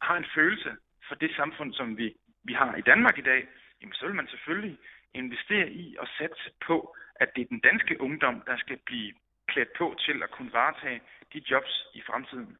[0.01, 0.71] har en følelse
[1.07, 3.47] for det samfund, som vi, vi har i Danmark i dag,
[3.81, 4.77] jamen så vil man selvfølgelig
[5.13, 6.35] investere i og sætte
[6.67, 9.13] på, at det er den danske ungdom, der skal blive
[9.47, 11.01] klædt på til at kunne varetage
[11.33, 12.57] de jobs i fremtiden.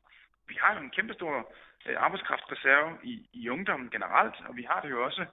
[0.48, 1.54] Vi har jo en kæmpestor
[1.86, 5.26] Øh, arbejdskraftreserve i, i ungdommen generelt, og vi har det jo også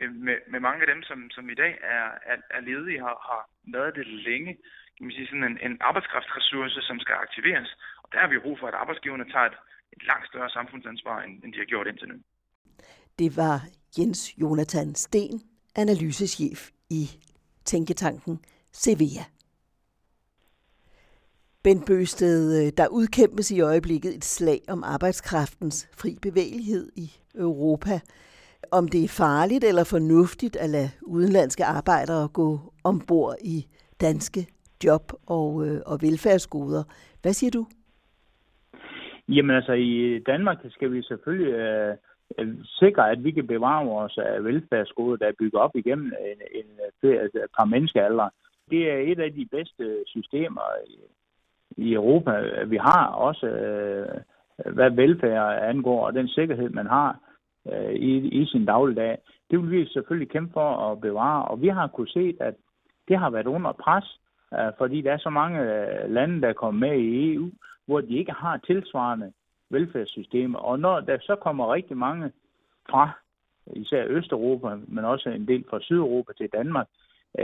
[0.00, 3.16] øh, med, med mange af dem, som, som i dag er, er, er ledige, har,
[3.28, 3.42] har
[3.76, 4.52] været det længe.
[4.96, 7.70] Kan man sige, sådan en, en arbejdskraftressource, som skal aktiveres.
[8.02, 9.56] Og der har vi brug for, at arbejdsgiverne tager et,
[9.96, 12.16] et langt større samfundsansvar, end, end de har gjort indtil nu.
[13.18, 13.56] Det var
[13.98, 15.40] Jens Jonathan Sten,
[15.76, 17.02] analysechef i
[17.64, 19.24] Tænketanken Sevilla.
[21.66, 27.06] Ben Bøsted, øh, der udkæmpes i øjeblikket et slag om arbejdskraftens fri bevægelighed i
[27.44, 27.94] Europa.
[28.78, 32.48] Om det er farligt eller fornuftigt at lade udenlandske arbejdere gå
[32.84, 33.58] ombord i
[34.00, 34.40] danske
[34.84, 36.82] job- og, øh, og velfærdsgoder.
[37.22, 37.62] Hvad siger du?
[39.28, 41.94] Jamen altså, i Danmark skal vi selvfølgelig øh,
[42.38, 46.40] øh sikre, at vi kan bevare vores øh, velfærdsgoder, der er bygget op igennem en,
[46.60, 46.68] en,
[47.10, 48.28] en, et par menneskealder.
[48.70, 50.66] Det er et af de bedste systemer
[51.76, 52.64] i Europa.
[52.66, 54.08] Vi har også, øh,
[54.74, 57.18] hvad velfærd angår, og den sikkerhed, man har
[57.72, 59.18] øh, i, i sin dagligdag.
[59.50, 62.54] Det vil vi selvfølgelig kæmpe for at bevare, og vi har kunnet se, at
[63.08, 64.20] det har været under pres,
[64.54, 67.50] øh, fordi der er så mange øh, lande, der kommer med i EU,
[67.86, 69.32] hvor de ikke har tilsvarende
[69.70, 70.58] velfærdssystemer.
[70.58, 72.32] Og når der så kommer rigtig mange
[72.90, 73.10] fra
[73.72, 76.86] især Østeuropa, men også en del fra Sydeuropa til Danmark,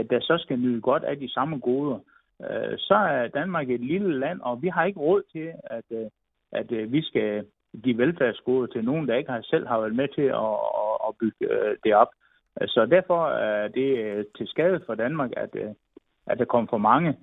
[0.09, 1.99] der så skal nyde godt af de samme goder,
[2.49, 6.05] øh, så er Danmark et lille land, og vi har ikke råd til, at, øh,
[6.51, 7.45] at øh, vi skal
[7.83, 10.53] give velfærdsgoder til nogen, der ikke har selv har været med til at,
[10.83, 12.07] at, at bygge øh, det op.
[12.67, 15.71] Så derfor er det øh, til skade for Danmark, at, øh,
[16.27, 17.17] at der kommer for mange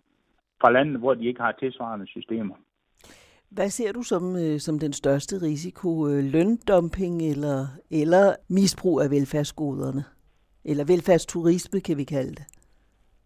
[0.61, 2.55] fra landet, hvor de ikke har tilsvarende systemer.
[3.51, 6.07] Hvad ser du som, øh, som den største risiko?
[6.07, 10.05] Løndumping eller, eller misbrug af velfærdsgoderne?
[10.65, 12.60] Eller velfærdsturisme, kan vi kalde det?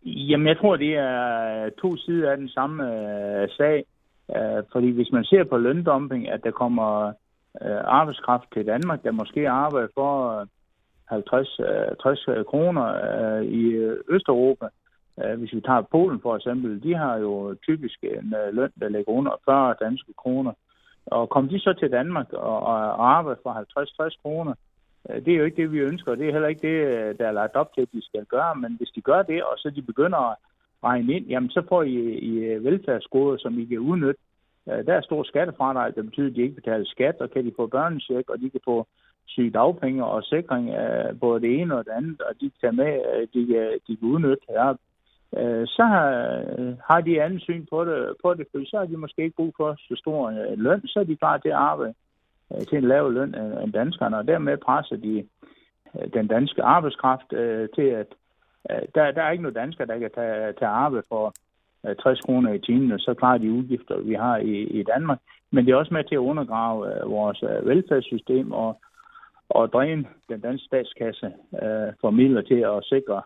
[0.04, 2.82] Jamen, jeg tror, det er to sider af den samme
[3.42, 3.84] øh, sag.
[4.36, 7.06] Øh, fordi hvis man ser på løndumping, at der kommer
[7.62, 10.46] øh, arbejdskraft til Danmark, der måske arbejder for
[11.08, 11.66] 50 øh,
[12.02, 14.68] 60 øh, øh, kroner øh, i øh, Østeuropa.
[15.24, 18.88] øh, hvis vi tager Polen for eksempel, de har jo typisk en øh, løn, der
[18.88, 20.52] ligger under 40 danske kroner.
[21.06, 23.52] Og kommer de så til Danmark og, og arbejder for
[24.10, 24.73] 50-60 kroner, Øh,
[25.10, 27.18] Øh, det er jo ikke det, vi ønsker, og det er heller ikke det, øh,
[27.18, 28.54] der er lagt op til, at de skal gøre.
[28.54, 30.36] Men hvis de gør det, og så de begynder at
[30.84, 31.96] regne ind, jamen så får I,
[32.30, 34.20] I øh, velfærdsgoder, som I kan udnytte.
[34.66, 37.66] Der er stor skattefradrag, der betyder, at de ikke betaler skat, og kan de få
[37.66, 38.86] børnesjek, og de kan få
[39.26, 42.92] sygedagpenge og sikring af både det ene og det andet, og de kan tage med,
[43.34, 44.76] de kan, de kan udnytte her.
[45.66, 45.82] Så
[46.88, 49.54] har de anden syn på det, på det, for så har de måske ikke brug
[49.56, 51.94] for så stor løn, så er de klar til at arbejde
[52.52, 55.28] Øh, til en lav løn end danskerne, og dermed presser de
[55.94, 58.06] øh, den danske arbejdskraft øh, til at
[58.70, 61.34] øh, der, der er ikke nogen danskere, der kan tage, tage arbejde for
[61.86, 65.18] øh, 60 kroner i timen, og så klarer de udgifter, vi har i, i Danmark.
[65.50, 68.80] Men det er også med til at undergrave øh, vores øh, velfærdssystem og,
[69.48, 71.26] og dræne den danske statskasse
[71.62, 73.22] øh, for midler til at sikre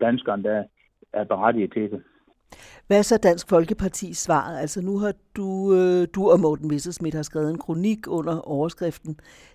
[0.00, 0.64] danskerne, der
[1.12, 2.02] er berettiget til det.
[2.86, 4.42] Hvad er så Dansk Folkepartis svar?
[4.42, 9.14] Altså nu har du, øh, du og Morten Messerschmidt har skrevet en kronik under overskriften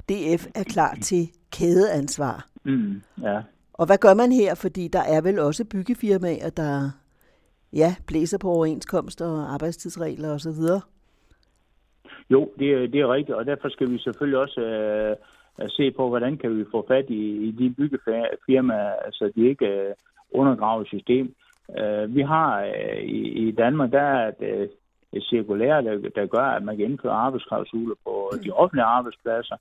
[0.10, 2.47] DF er klar til kædeansvar.
[2.63, 3.41] Mm, ja.
[3.73, 4.55] Og hvad gør man her?
[4.55, 6.91] Fordi der er vel også byggefirmaer, der
[7.73, 10.62] ja, blæser på overenskomster og arbejdstidsregler osv.?
[12.29, 15.15] Jo, det er, det er rigtigt, og derfor skal vi selvfølgelig også øh,
[15.69, 19.65] se på, hvordan kan vi få fat i, i de byggefirmaer, så altså de ikke
[19.65, 19.93] øh,
[20.31, 21.36] undergraver system.
[21.80, 24.67] Øh, vi har øh, i, i Danmark, der er et, øh,
[25.13, 29.56] et cirkulære, der, der gør, at man kan indføre arbejdsklausuler på de offentlige arbejdspladser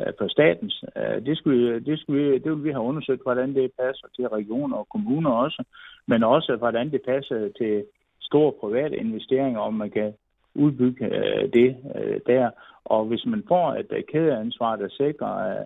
[0.00, 0.84] øh, på statens.
[0.96, 4.06] Øh, det, skal vi, det, skal vi, det vil vi have undersøgt, hvordan det passer
[4.16, 5.64] til regioner og kommuner også,
[6.06, 7.84] men også hvordan det passer til
[8.20, 10.12] store private investeringer, om man kan
[10.54, 12.50] udbygge øh, det øh, der.
[12.84, 15.64] Og hvis man får et øh, kædeansvar, der sikrer,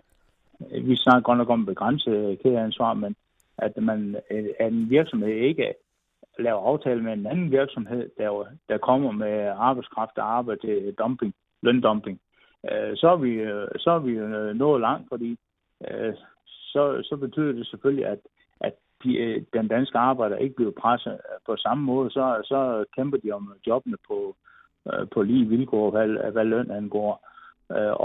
[0.71, 3.15] øh, vi snakker godt nok om begrænset kædeansvar, men
[3.57, 4.15] at man
[4.59, 5.73] at en virksomhed ikke
[6.39, 11.33] laver aftale med en anden virksomhed, der, der kommer med arbejdskraft og arbejde til dumping,
[11.61, 12.19] løndumping,
[12.71, 15.37] øh, så er vi, øh, så er vi øh, nået langt, fordi
[15.87, 16.13] øh,
[16.45, 18.19] så, så betyder det selvfølgelig, at,
[18.61, 23.17] at de, øh, den danske arbejder ikke bliver presset på samme måde, så, så kæmper
[23.17, 24.35] de om jobbene på,
[25.13, 27.27] på lige vilkår, hvad, hvad løn angår.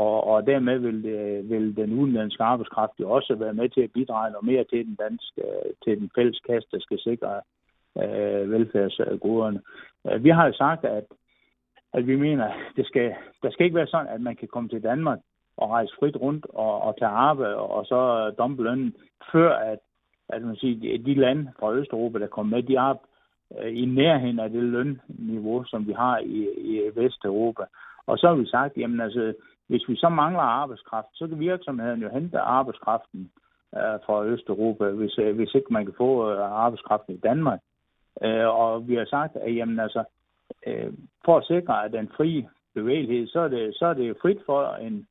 [0.05, 3.93] Og, og dermed vil, det, vil den udenlandske arbejdskraft jo også være med til at
[3.93, 5.43] bidrage noget mere til den danske,
[5.85, 7.40] til den fælles kasse, der skal sikre,
[7.98, 9.61] øh, velfærdsgoderne.
[10.11, 11.05] Øh, vi har jo sagt, at,
[11.92, 14.68] at vi mener, at det skal, der skal ikke være sådan, at man kan komme
[14.68, 15.18] til Danmark
[15.57, 18.94] og rejse frit rundt og, og tage arbejde og så dumpe lønnen,
[19.33, 19.79] før at,
[20.29, 22.94] at man siger, de lande fra Østeuropa, der kommer med, de er
[23.59, 27.62] øh, i nærheden af det lønniveau, som vi har i, i Vesteuropa.
[28.07, 29.35] Og så har vi sagt, jamen altså,
[29.68, 33.31] hvis vi så mangler arbejdskraft, så kan virksomheden jo hente arbejdskraften
[33.76, 37.61] øh, fra Østeuropa, hvis, øh, hvis ikke man kan få øh, arbejdskraften i Danmark.
[38.24, 40.04] Øh, og vi har sagt, at jamen, altså,
[40.66, 40.92] øh,
[41.24, 44.74] for at sikre at den frie bevægelighed, så er det, så er det frit for
[44.74, 45.06] en,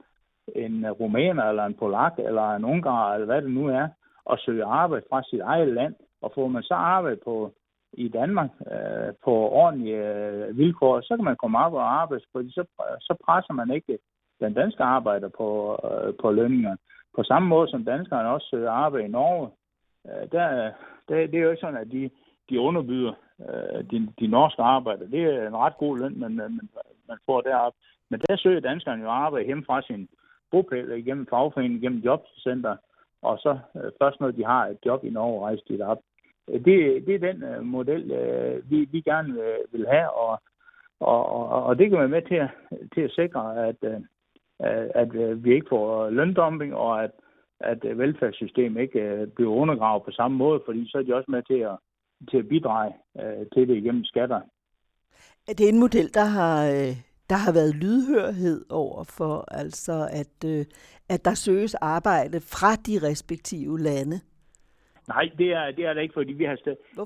[0.55, 3.87] en rumæner eller en polak eller en ungar eller hvad det nu er,
[4.31, 5.95] at søge arbejde fra sit eget land.
[6.21, 7.53] Og får man så arbejde på,
[7.93, 12.51] i Danmark øh, på ordentlige øh, vilkår, så kan man komme op og arbejde, fordi
[12.51, 12.63] så,
[12.99, 13.99] så presser man ikke
[14.39, 16.75] den danske arbejder på, øh, på lønninger.
[17.15, 19.49] På samme måde som danskerne også søger arbejde i Norge,
[20.07, 20.71] øh, der,
[21.07, 22.09] der, det er jo ikke sådan, at de
[22.49, 23.13] de underbyder
[23.49, 25.07] øh, de, de norske arbejder.
[25.07, 26.69] Det er en ret god løn, man, man,
[27.07, 27.79] man får deroppe.
[28.09, 30.09] Men der søger danskerne jo arbejde hjemme fra sin
[30.51, 32.75] bopæl, igennem fagforening, igennem jobcenter,
[33.21, 35.99] og så øh, først når de har et job i Norge, rejser de op.
[36.47, 40.41] Det, det er den øh, model, øh, vi, vi gerne øh, vil have, og,
[40.99, 42.49] og, og, og det kan være med til at,
[42.93, 43.99] til at sikre, at, øh,
[44.95, 47.11] at øh, vi ikke får løndumping, og at,
[47.59, 51.31] at øh, velfærdssystemet ikke øh, bliver undergravet på samme måde, fordi så er de også
[51.31, 51.77] med til at,
[52.29, 54.41] til at bidrage øh, til det igennem skatter.
[55.47, 56.95] Er det en model, der har, øh,
[57.29, 60.65] der har været lydhørhed over for, altså at, øh,
[61.09, 64.19] at der søges arbejde fra de respektive lande?
[65.07, 66.57] Nej, det er, det er det ikke, fordi vi har,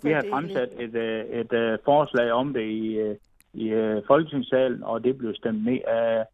[0.03, 3.13] vi har fremsat et, øh, et, et forslag om det i,
[3.53, 3.71] i
[4.07, 6.25] Folketingssalen, og det blev stemt ned af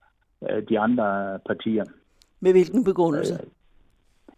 [0.70, 1.86] de andre partier.
[2.40, 3.34] Med hvilken begrundelse?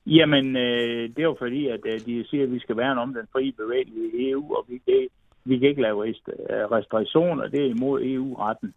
[0.05, 3.13] Jamen, øh, det er jo fordi, at øh, de siger, at vi skal værne om
[3.13, 5.07] den frie bevægelighed i EU, og vi det,
[5.45, 6.13] vi kan ikke lave øh,
[6.71, 7.47] restriktioner.
[7.47, 8.73] Det er imod EU-retten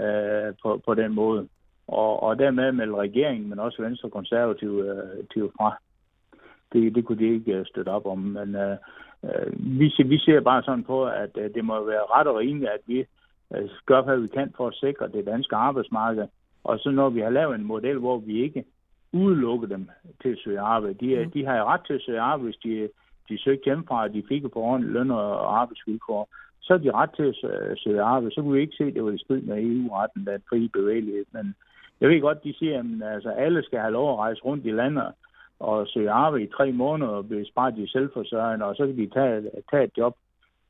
[0.00, 1.48] øh, på, på den måde.
[1.88, 4.78] Og, og dermed med regeringen, men også Venstre og konservative
[5.36, 5.76] øh, fra.
[6.72, 8.18] Det, det kunne de ikke øh, støtte op om.
[8.18, 8.76] Men øh,
[9.24, 12.70] øh, vi, vi ser bare sådan på, at øh, det må være ret og rimeligt,
[12.70, 13.04] at vi
[13.54, 16.26] øh, gør, hvad vi kan for at sikre det danske arbejdsmarked.
[16.64, 18.64] Og så når vi har lavet en model, hvor vi ikke
[19.12, 19.90] udelukke dem
[20.22, 20.94] til at søge arbejde.
[20.94, 21.30] De, mm.
[21.30, 22.88] de har ret til at søge arbejde, hvis de,
[23.28, 26.28] de søgte hjemmefra, og de fik på ordentligt løn og arbejdsvilkår.
[26.60, 28.34] Så er de ret til at søge arbejde.
[28.34, 30.68] Så kunne vi ikke se, at det var i strid med EU-retten, der er fri
[30.68, 31.24] bevægelighed.
[31.32, 31.54] Men
[32.00, 34.70] jeg ved godt, de siger, at altså, alle skal have lov at rejse rundt i
[34.70, 35.12] landet
[35.60, 39.08] og søge arbejde i tre måneder og blive sparet de selvforsørgende, og så kan de
[39.08, 40.16] tage, tage et job.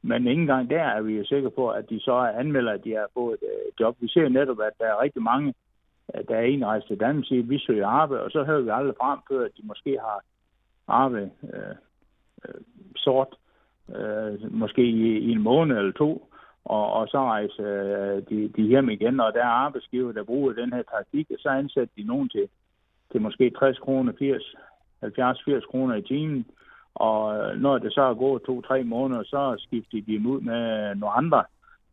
[0.03, 2.92] Men ikke engang der er vi jo sikre på, at de så anmelder, at de
[2.92, 3.96] har fået et øh, job.
[4.01, 5.55] Vi ser netop, at der er rigtig mange,
[6.28, 8.70] der er en rejse til Danmark, siger, at vi søger arbejde, og så hører vi
[8.72, 10.22] aldrig frem før, at de måske har
[10.88, 11.74] arbejde øh,
[12.44, 12.60] øh,
[12.96, 13.34] sort,
[13.96, 16.30] øh, måske i, i en måned eller to,
[16.64, 20.52] og, og så rejser øh, de, de hjem igen, og der er arbejdsgiver, der bruger
[20.52, 22.48] den her taktik, og så ansætter de nogen til,
[23.12, 24.54] til måske 60 kroner, 80
[25.04, 26.46] 70-80 kroner i timen,
[26.94, 30.94] og øh, når det så er gået to-tre måneder, så skifter de dem ud med
[30.94, 31.44] nogle andre,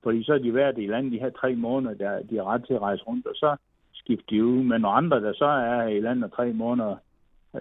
[0.03, 2.65] fordi så er de været i landet de her tre måneder, der de har ret
[2.67, 3.55] til at rejse rundt, og så
[4.05, 6.95] skifte de ud Men når andre, der så er i landet tre måneder,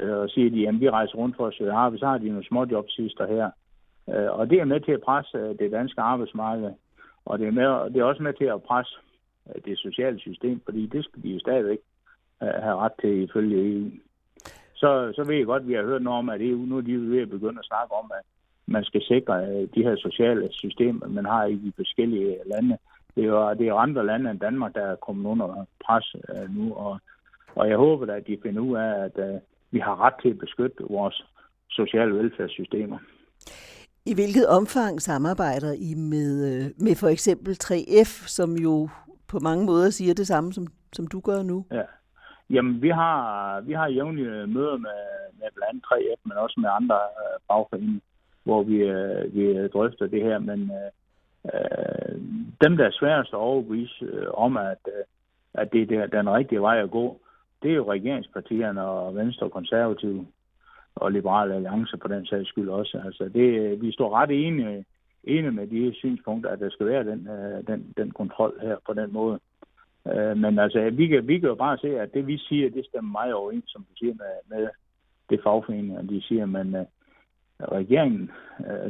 [0.00, 2.28] øh, og siger de, at vi rejser rundt for at søge arbejde, så har de
[2.28, 3.50] nogle små jobsister her.
[4.08, 6.70] Øh, og det er med til at presse øh, det danske arbejdsmarked,
[7.24, 8.94] og det er, med, det er også med til at presse
[9.48, 11.78] øh, det sociale system, fordi det skal de jo stadigvæk
[12.42, 13.90] øh, have ret til ifølge EU
[14.84, 16.80] så, så ved jeg godt, at vi har hørt noget om, at EU nu er
[16.80, 18.24] de ved at begynde at snakke om, at
[18.66, 19.34] man skal sikre
[19.74, 22.78] de her sociale systemer, man har i de forskellige lande.
[23.14, 26.56] Det er jo det er andre lande end Danmark, der er kommet under pres uh,
[26.56, 26.98] nu, og,
[27.54, 30.38] og jeg håber at de finder ud af, at uh, vi har ret til at
[30.38, 31.24] beskytte vores
[31.70, 32.98] sociale velfærdssystemer.
[34.06, 38.88] I hvilket omfang samarbejder I med, med for eksempel 3F, som jo
[39.28, 41.64] på mange måder siger det samme, som, som du gør nu?
[41.72, 41.82] Ja.
[42.50, 45.00] Jamen, vi har, vi har jævnlige møder med,
[45.38, 48.00] med blandt andet 3F, men også med andre øh, fagforeninger,
[48.44, 50.38] hvor vi, øh, vi drøfter det her.
[50.38, 50.90] Men øh,
[51.44, 52.20] Øh,
[52.64, 55.04] dem, der er sværest at overbevise øh, om, at, øh,
[55.54, 57.20] at det er den rigtige vej at gå,
[57.62, 60.26] det er jo regeringspartierne og Venstre og Konservative
[60.94, 63.00] og Liberale Alliance på den sags skyld også.
[63.04, 64.84] Altså det, øh, vi står ret enige,
[65.24, 68.92] enige med de synspunkter, at der skal være den, øh, den, den kontrol her på
[68.92, 69.40] den måde.
[70.08, 72.86] Øh, men altså, vi kan, vi kan jo bare se, at det vi siger, det
[72.86, 74.68] stemmer meget overens, som du siger, med, med
[75.30, 76.86] det fagforening, de siger, men uh,
[77.72, 78.30] regeringen,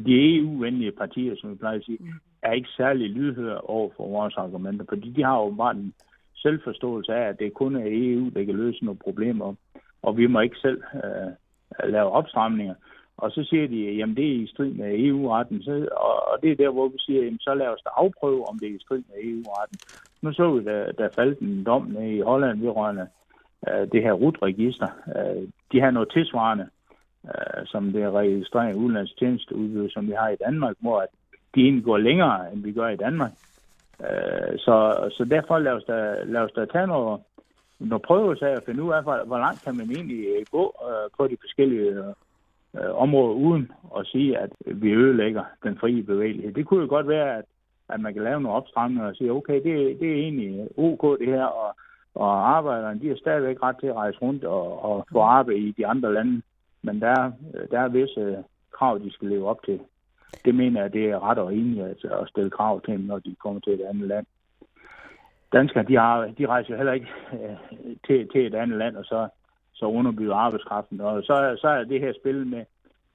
[0.07, 2.13] de EU-venlige partier, som vi plejer at sige, mm
[2.45, 5.95] er ikke særlig lydhøre over for vores argumenter, fordi de har åbenbart en
[6.37, 9.55] selvforståelse af, at det kun er EU, der kan løse nogle problemer,
[10.03, 11.33] og vi må ikke selv øh,
[11.91, 12.75] lave opstramninger.
[13.17, 16.51] Og så siger de, jamen det er i strid med EU-retten, så, og, og det
[16.51, 18.85] er der, hvor vi siger, jamen så lad os da afprøve, om det er i
[18.85, 19.79] strid med EU-retten.
[20.23, 23.07] Nu så vi, der, der faldt en dom nede i Holland vedrørende
[23.69, 24.89] øh, det her RUT-register.
[25.17, 26.69] Øh, de har noget tilsvarende,
[27.25, 31.09] øh, som det er registrerer udenlandstjenesteudbud, som vi har i Danmark, hvor at
[31.55, 33.33] de egentlig går længere, end vi gør i Danmark.
[33.99, 37.21] Uh, så, så derfor lad os da, lad os da tage noget,
[37.79, 41.11] noget prøvesager at finde ud af, hvor, hvor langt kan man egentlig øh, gå øh,
[41.17, 42.15] på de forskellige
[42.95, 46.53] områder, uden at sige, at vi ødelægger den frie bevægelighed.
[46.53, 47.45] Det kunne jo godt være, at
[47.89, 51.29] at man kan lave nogle opstramninger og sige, okay, det, det er egentlig ok det
[51.29, 51.77] her, og,
[52.15, 55.73] og arbejderne, de har stadigvæk ret til at rejse rundt og, og få arbejde i
[55.73, 56.43] de andre lande,
[56.83, 57.33] men der,
[57.71, 59.81] der er visse krav, de skal leve op til.
[60.45, 63.19] Det mener jeg, det er ret og rimeligt altså, at stille krav til dem, når
[63.19, 64.27] de kommer til et andet land.
[65.53, 67.57] Danskere, de, har, de rejser jo heller ikke øh,
[68.07, 69.29] til, til et andet land, og så,
[69.73, 71.01] så underbyder arbejdskraften.
[71.01, 72.65] Og så, så er det her spil med,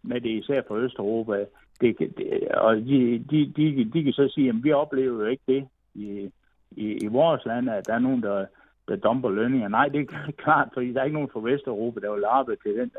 [0.04, 1.46] med det især fra Østeuropa,
[1.82, 5.44] det, det, og de, de, de, de kan så sige, at vi oplever jo ikke
[5.48, 6.32] det i,
[6.72, 8.46] i, i vores land, at der er nogen, der,
[8.88, 9.68] der dumper lønninger.
[9.68, 12.76] Nej, det er klart, fordi der er ikke nogen fra Vesteuropa, der vil arbejde til
[12.80, 12.92] den,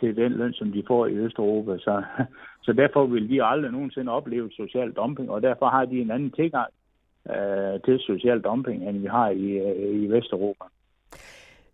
[0.00, 1.78] til den løn, som de får i Østeuropa.
[1.78, 2.02] Så,
[2.68, 6.30] så derfor vil de aldrig nogensinde opleve social dumping, og derfor har de en anden
[6.30, 6.70] tilgang
[7.30, 10.64] øh, til social dumping, end vi har i, øh, i Vesteuropa.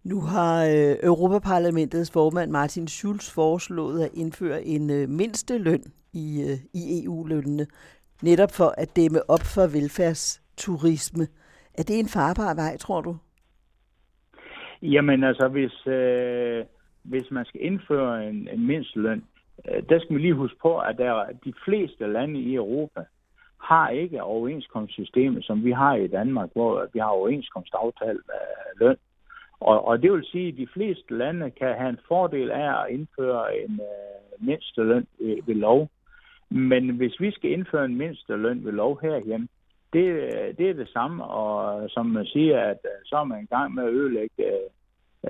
[0.05, 6.27] Nu har øh, Europaparlamentets formand Martin Schulz foreslået at indføre en øh, mindste løn i,
[6.49, 7.67] øh, i EU-lønnene,
[8.23, 11.25] netop for at dæmme op for velfærdsturisme.
[11.79, 13.17] Er det en farbar vej, tror du?
[14.83, 16.65] Jamen altså, hvis, øh,
[17.03, 19.25] hvis man skal indføre en, en mindsteløn,
[19.69, 23.05] Øh, der skal man lige huske på, at der, de fleste lande i Europa
[23.61, 28.97] har ikke overenskomstsystemet, som vi har i Danmark, hvor vi har overenskomstaftalt øh, løn.
[29.61, 32.91] Og, og det vil sige, at de fleste lande kan have en fordel af at
[32.91, 35.91] indføre en øh, mindsteløn ved, ved lov.
[36.51, 39.49] Men hvis vi skal indføre en mindsteløn ved lov herhjemme,
[39.93, 43.55] det, det er det samme, og som man siger, at øh, så er man i
[43.55, 44.45] gang med at ødelægge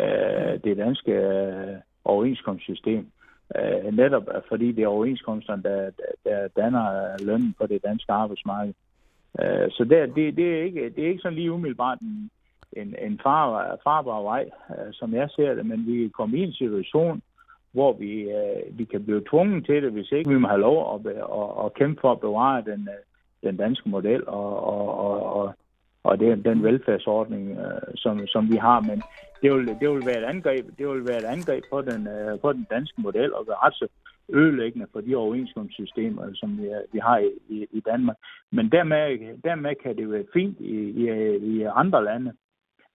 [0.00, 3.06] øh, det danske øh, overenskomstsystem.
[3.56, 5.90] Øh, netop fordi det er overenskomsterne, der,
[6.24, 8.74] der danner lønnen på det danske arbejdsmarked.
[9.40, 12.30] Øh, så det, det, det, er ikke, det er ikke sådan lige umiddelbart en,
[12.72, 16.52] en, en far, farbar vej, øh, som jeg ser det, men vi kommer i en
[16.52, 17.22] situation,
[17.72, 20.94] hvor vi, øh, vi kan blive tvunget til det, hvis ikke vi må have lov
[20.94, 23.02] at, at, at kæmpe for at bevare den, øh,
[23.48, 25.54] den danske model og, og, og, og,
[26.04, 28.80] og det, den velfærdsordning, øh, som, som vi har.
[28.80, 29.02] Men
[29.44, 32.40] det vil, det vil være et angreb, det vil være et angreb på den, øh,
[32.40, 33.86] på den danske model og være ret så
[34.28, 38.16] ødelæggende for de overenskomstsystemer, som vi, vi har i, i, i Danmark.
[38.50, 38.98] Men dermed,
[39.44, 41.04] dermed kan det være fint i, i,
[41.36, 42.32] i andre lande.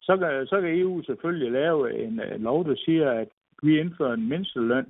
[0.01, 3.27] Så kan, så kan EU selvfølgelig lave en, en lov, der siger, at
[3.63, 4.87] vi indfører en mindsteløn,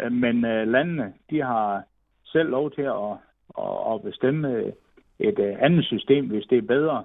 [0.00, 1.82] øh, men øh, landene de har
[2.24, 3.12] selv lov til at,
[3.58, 4.72] at, at bestemme
[5.18, 7.04] et øh, andet system, hvis det er bedre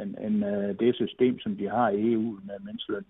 [0.00, 0.44] end, end
[0.78, 3.04] det system, som de har i EU med mindsteløn.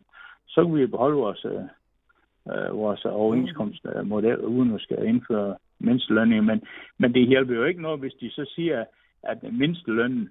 [0.47, 6.45] Så kan vi beholde vores, øh, vores overenskomstmodel, uden at skal indføre mindstelønning.
[6.45, 6.62] Men,
[6.99, 8.85] men det hjælper jo ikke noget, hvis de så siger,
[9.22, 10.29] at mindstelønnen,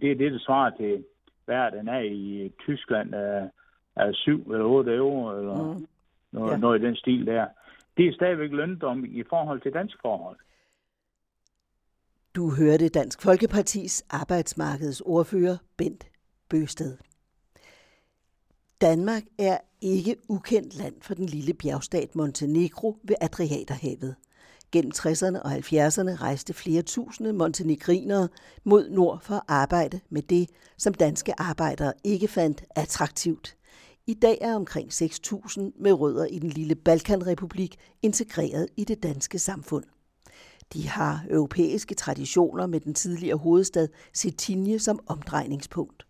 [0.00, 1.04] det er det, der svarer til,
[1.44, 3.48] hvad den er i Tyskland, er,
[3.96, 5.86] er 7 eller 8 euro, eller mm.
[6.32, 6.56] noget, ja.
[6.56, 7.46] noget i den stil der.
[7.96, 10.36] Det er stadigvæk løndom i forhold til dansk forhold.
[12.34, 16.06] Du hørte Dansk Folkepartis arbejdsmarkedets ordfører Bent
[16.48, 16.96] Bøsted.
[18.80, 24.14] Danmark er ikke ukendt land for den lille bjergstat Montenegro ved Adriaterhavet.
[24.72, 28.28] Gennem 60'erne og 70'erne rejste flere tusinde montenegrinere
[28.64, 33.56] mod nord for at arbejde med det, som danske arbejdere ikke fandt attraktivt.
[34.06, 39.38] I dag er omkring 6.000 med rødder i den lille Balkanrepublik integreret i det danske
[39.38, 39.84] samfund.
[40.72, 46.06] De har europæiske traditioner med den tidligere hovedstad Cetinje som omdrejningspunkt.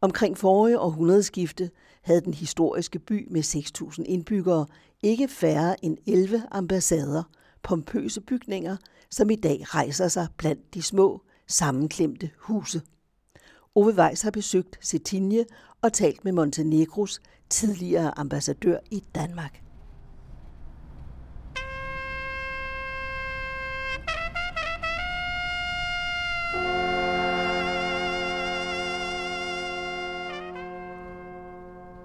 [0.00, 1.70] Omkring forrige århundredeskifte
[2.02, 4.66] havde den historiske by med 6.000 indbyggere
[5.02, 7.22] ikke færre end 11 ambassader,
[7.62, 8.76] pompøse bygninger,
[9.10, 12.82] som i dag rejser sig blandt de små, sammenklemte huse.
[13.74, 15.44] Ove Weiss har besøgt Cetinje
[15.82, 19.62] og talt med Montenegros tidligere ambassadør i Danmark.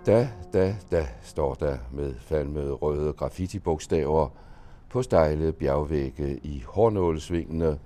[0.06, 4.30] Da, da, da, står der med falmede røde graffiti-bogstaver
[4.90, 7.80] på stejle bjergvægge i Hornålesvingene,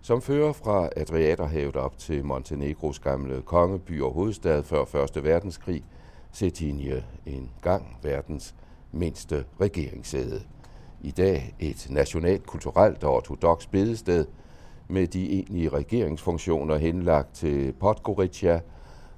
[0.00, 5.24] som fører fra Adriaterhavet op til Montenegros gamle kongeby og hovedstad før 1.
[5.24, 5.84] verdenskrig,
[6.32, 8.54] Cetinje, en gang verdens
[8.92, 10.40] mindste regeringssæde.
[11.00, 14.26] I dag et nationalt, kulturelt og ortodox bedested
[14.88, 18.60] med de egentlige regeringsfunktioner henlagt til Podgorica–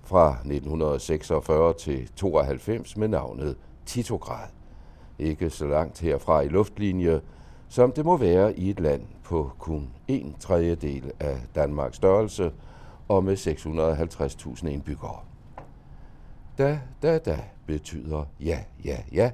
[0.07, 4.49] fra 1946 til 92 med navnet Titograd.
[5.19, 7.21] Ikke så langt herfra i luftlinje,
[7.69, 12.53] som det må være i et land på kun en tredjedel af Danmarks størrelse
[13.09, 15.19] og med 650.000 indbyggere.
[16.59, 19.31] Da, da, da betyder ja, ja, ja,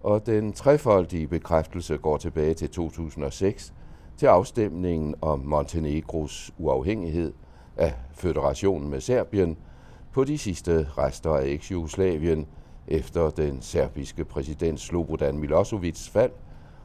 [0.00, 3.74] og den trefoldige bekræftelse går tilbage til 2006
[4.16, 7.32] til afstemningen om Montenegros uafhængighed
[7.76, 9.56] af føderationen med Serbien–
[10.12, 12.46] på de sidste rester af eks-Jugoslavien
[12.88, 16.32] efter den serbiske præsident Slobodan Milosevics fald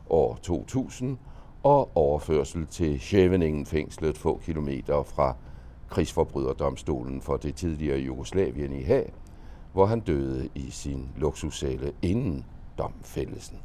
[0.09, 1.17] år 2000
[1.63, 5.36] og overførsel til Scheveningen fængslet få kilometer fra
[5.89, 9.13] krigsforbryderdomstolen for det tidligere Jugoslavien i Haag,
[9.73, 12.45] hvor han døde i sin luksuscelle inden
[12.78, 13.57] domfældelsen.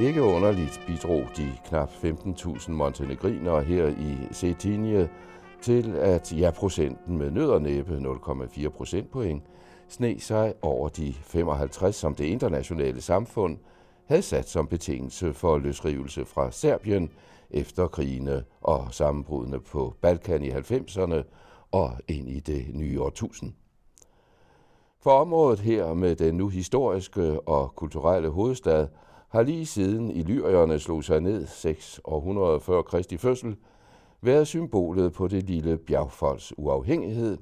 [0.00, 5.08] Ikke underligt bidrog de knap 15.000 montenegrinere her i Cetinje
[5.62, 9.42] til, at ja-procenten med nød og næppe 0,4 procentpoint
[9.88, 13.58] sne sig over de 55, som det internationale samfund
[14.04, 17.10] havde sat som betingelse for løsrivelse fra Serbien
[17.50, 21.22] efter krigene og sammenbrudene på Balkan i 90'erne
[21.70, 23.52] og ind i det nye årtusind.
[25.02, 28.86] For området her med den nu historiske og kulturelle hovedstad–
[29.30, 33.56] har lige siden illyrierne slog sig ned 6 århundrede før Kristi fødsel,
[34.20, 37.38] været symbolet på det lille bjergfolks uafhængighed.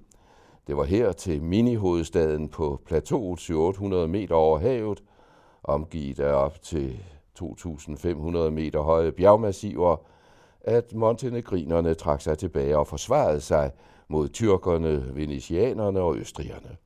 [0.67, 5.03] Det var her til minihovedstaden på plateauet 800 meter over havet,
[5.65, 6.99] omgivet af op til
[7.41, 9.97] 2.500 meter høje bjergmassiver,
[10.61, 13.71] at montenegrinerne trak sig tilbage og forsvarede sig
[14.09, 16.77] mod tyrkerne, venetianerne og østrigerne.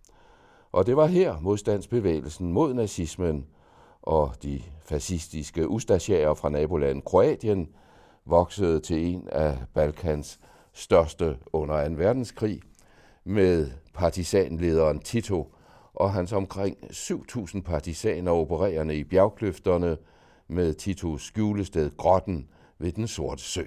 [0.72, 3.46] Og det var her modstandsbevægelsen mod nazismen
[4.03, 7.68] og de fascistiske ustasjager fra nabolandet Kroatien
[8.24, 10.40] voksede til en af Balkans
[10.72, 11.94] største under 2.
[11.94, 12.61] verdenskrig,
[13.24, 15.55] med partisanlederen Tito
[15.94, 19.96] og hans omkring 7.000 partisaner opererende i bjergkløfterne
[20.48, 22.48] med Titos skjulested Grotten
[22.78, 23.62] ved den Sorte Sø.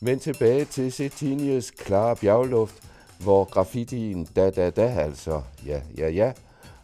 [0.00, 2.82] Men tilbage til Cetinjes klare bjergluft,
[3.20, 6.32] hvor graffitien da da da altså, ja ja ja,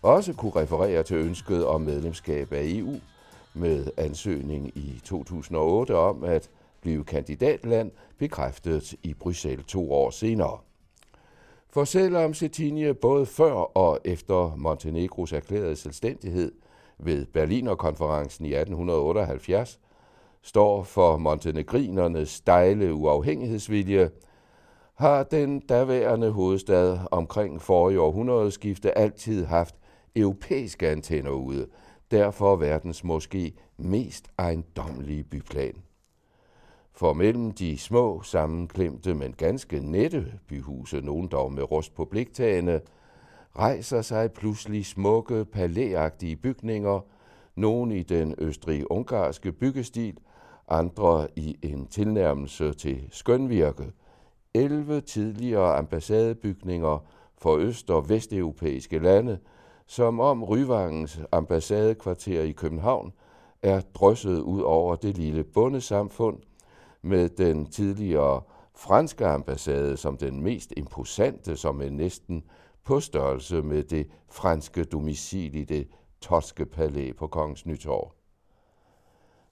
[0.02, 2.94] også kunne referere til ønsket om medlemskab af EU
[3.54, 6.50] med ansøgning i 2008 om at
[6.80, 10.58] blive kandidatland bekræftet i Bruxelles to år senere.
[11.70, 16.52] For selvom Cetinje både før og efter Montenegros erklærede selvstændighed
[16.98, 19.80] ved Berlinerkonferencen i 1878
[20.45, 24.11] står for montenegrinernes stejle uafhængighedsvilje,
[24.95, 29.74] har den daværende hovedstad omkring forrige århundredeskifte altid haft
[30.16, 31.66] europæiske antenner ude,
[32.11, 35.74] derfor verdens måske mest ejendomlige byplan.
[36.92, 42.80] For mellem de små, sammenklemte, men ganske nette byhuse, nogen dog med rust på bliktagene,
[43.59, 47.01] rejser sig pludselig smukke, palæagtige bygninger,
[47.55, 50.18] nogle i den østrig-ungarske byggestil,
[50.68, 53.92] andre i en tilnærmelse til skønvirke.
[54.54, 56.98] 11 tidligere ambassadebygninger
[57.38, 59.38] for øst- og vesteuropæiske lande,
[59.86, 63.12] som om Ryvangens ambassadekvarter i København
[63.62, 66.38] er drysset ud over det lille bondesamfund
[67.02, 68.42] med den tidligere
[68.74, 72.44] franske ambassade som den mest imposante, som er næsten
[72.84, 75.88] på størrelse med det franske domicil i det
[76.20, 78.12] Toske Palæ på Kongens Nytorv.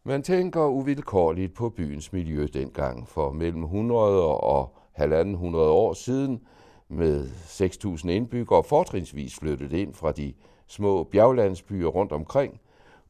[0.05, 6.41] Man tænker uvilkårligt på byens miljø dengang, for mellem 100 og 1.500 år siden
[6.89, 10.35] med 6.000 indbyggere fortrinsvis flyttet ind fra de
[10.67, 12.61] små bjerglandsbyer rundt omkring,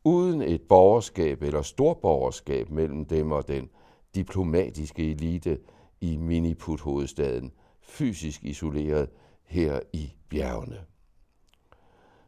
[0.04, 3.70] uden et borgerskab eller storborgerskab mellem dem og den
[4.14, 5.58] diplomatiske elite
[6.00, 9.08] i Miniput-hovedstaden, fysisk isoleret
[9.44, 10.91] her i bjergene.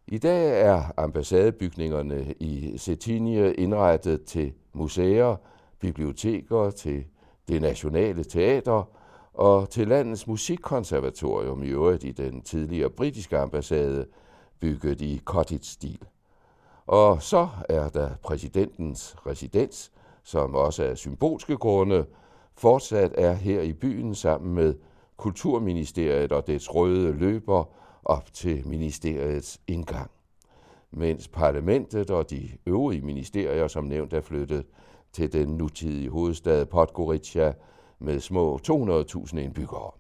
[0.08, 5.36] I dag er ambassadebygningerne i Cetinje indrettet til museer,
[5.80, 7.04] biblioteker, til
[7.48, 8.88] det nationale teater
[9.34, 14.06] og til landets musikkonservatorium i øvrigt i den tidligere britiske ambassade,
[14.60, 16.02] bygget i cottage-stil.
[16.86, 19.92] Og så er der præsidentens residens,
[20.22, 22.06] som også af symbolske grunde,
[22.56, 24.74] fortsat er her i byen sammen med
[25.16, 27.64] Kulturministeriet og dets røde løber
[28.04, 30.10] op til ministeriets indgang.
[30.90, 34.66] Mens parlamentet og de øvrige ministerier, som nævnt, er flyttet
[35.12, 37.52] til den nutidige hovedstad Podgorica
[37.98, 39.90] med små 200.000 indbyggere.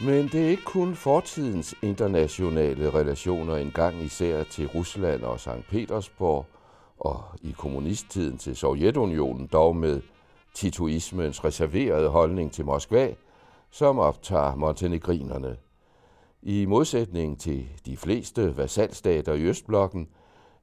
[0.00, 5.68] Men det er ikke kun fortidens internationale relationer engang især til Rusland og St.
[5.68, 6.46] Petersborg,
[7.00, 10.00] og i kommunisttiden til Sovjetunionen, dog med
[10.54, 13.14] titoismens reserverede holdning til Moskva,
[13.70, 15.56] som optager montenegrinerne.
[16.42, 20.08] I modsætning til de fleste vasalstater i Østblokken,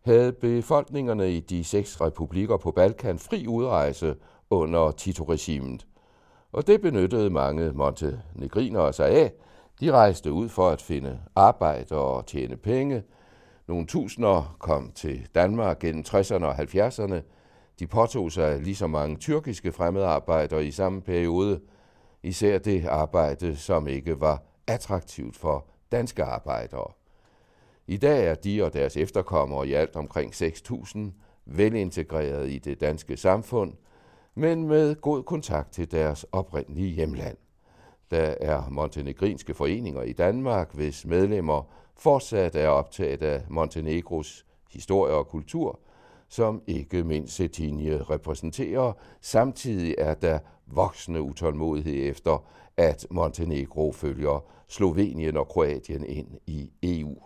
[0.06, 4.16] havde befolkningerne i de seks republikker på Balkan fri udrejse
[4.50, 5.88] under Tito-regimet.
[6.52, 9.34] Og det benyttede mange montenegrinere sig af.
[9.80, 13.04] De rejste ud for at finde arbejde og tjene penge.
[13.68, 17.22] Nogle tusinder kom til Danmark gennem 60'erne og 70'erne.
[17.80, 21.62] De påtog sig lige så mange tyrkiske fremmedarbejdere i samme periode.
[22.24, 26.92] Især det arbejde, som ikke var attraktivt for danske arbejdere.
[27.88, 31.00] I dag er de og deres efterkommere i alt omkring 6.000
[31.46, 33.74] velintegreret i det danske samfund,
[34.36, 37.38] men med god kontakt til deres oprindelige hjemland.
[38.12, 45.28] Der er montenegrinske foreninger i Danmark, hvis medlemmer fortsat er optaget af Montenegros historie og
[45.28, 45.80] kultur,
[46.30, 48.94] som ikke mindst Cetinje repræsenterer.
[49.22, 52.46] Samtidig er der voksende utålmodighed efter,
[52.78, 57.18] at Montenegro følger Slovenien og Kroatien ind i EU.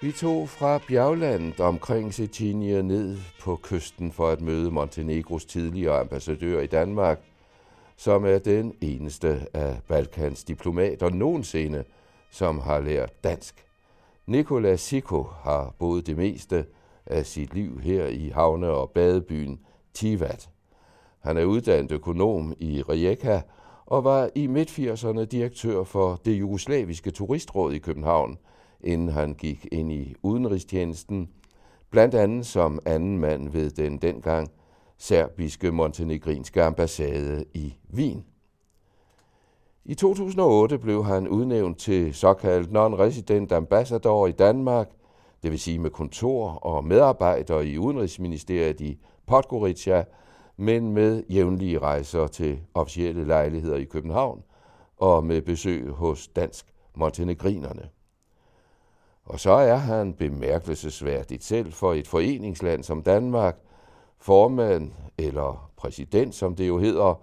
[0.00, 6.60] Vi tog fra bjerglandet omkring Cetinje ned på kysten for at møde Montenegros tidligere ambassadør
[6.60, 7.20] i Danmark,
[7.96, 11.84] som er den eneste af Balkans diplomater nogensinde,
[12.30, 13.66] som har lært dansk.
[14.26, 16.66] Nikola Siko har boet det meste
[17.06, 19.60] af sit liv her i havne- og badebyen
[19.94, 20.48] Tivat.
[21.20, 23.40] Han er uddannet økonom i Rijeka
[23.86, 28.38] og var i midt-80'erne direktør for det jugoslaviske turistråd i København,
[28.80, 31.28] inden han gik ind i udenrigstjenesten,
[31.90, 34.50] blandt andet som anden mand ved den dengang
[34.98, 38.24] serbiske montenegrinske ambassade i Wien.
[39.84, 44.88] I 2008 blev han udnævnt til såkaldt non-resident ambassador i Danmark,
[45.42, 50.04] det vil sige med kontor og medarbejdere i Udenrigsministeriet i Podgorica,
[50.56, 54.42] men med jævnlige rejser til officielle lejligheder i København
[54.96, 57.88] og med besøg hos dansk montenegrinerne.
[59.28, 63.58] Og så er han bemærkelsesværdigt selv for et foreningsland som Danmark,
[64.18, 67.20] formand eller præsident, som det jo hedder,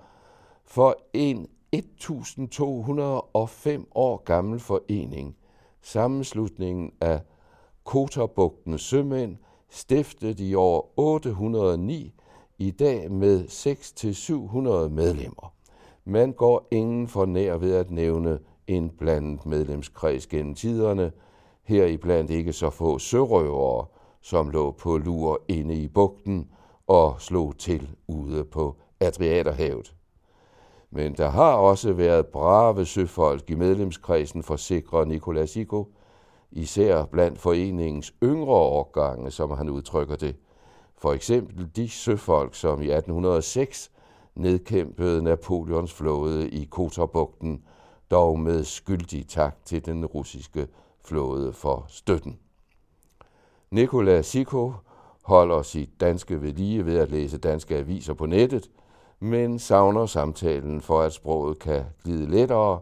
[0.66, 5.36] for en 1205 år gammel forening,
[5.82, 7.22] sammenslutningen af
[7.84, 9.38] Koterbugtens sømænd,
[9.70, 12.14] stiftet i år 809,
[12.58, 15.54] i dag med 6-700 medlemmer.
[16.06, 21.12] Man går ingen for nær ved at nævne en blandet medlemskreds gennem tiderne,
[21.66, 23.86] heriblandt ikke så få sørøvere,
[24.22, 26.50] som lå på lur inde i bugten
[26.88, 29.96] og slog til ude på Adriaterhavet.
[30.92, 35.94] Men der har også været brave søfolk i medlemskredsen, forsikrer Nicolas Iko,
[36.52, 40.36] især blandt foreningens yngre årgange, som han udtrykker det.
[40.98, 43.92] For eksempel de søfolk, som i 1806
[44.36, 47.64] nedkæmpede Napoleons flåde i Kotorbugten,
[48.12, 50.68] dog med skyldig tak til den russiske
[51.06, 52.40] flåde for støtten.
[53.72, 54.74] Nikola Siko
[55.24, 58.70] holder sit danske ved lige ved at læse danske aviser på nettet,
[59.20, 62.82] men savner samtalen for, at sproget kan glide lettere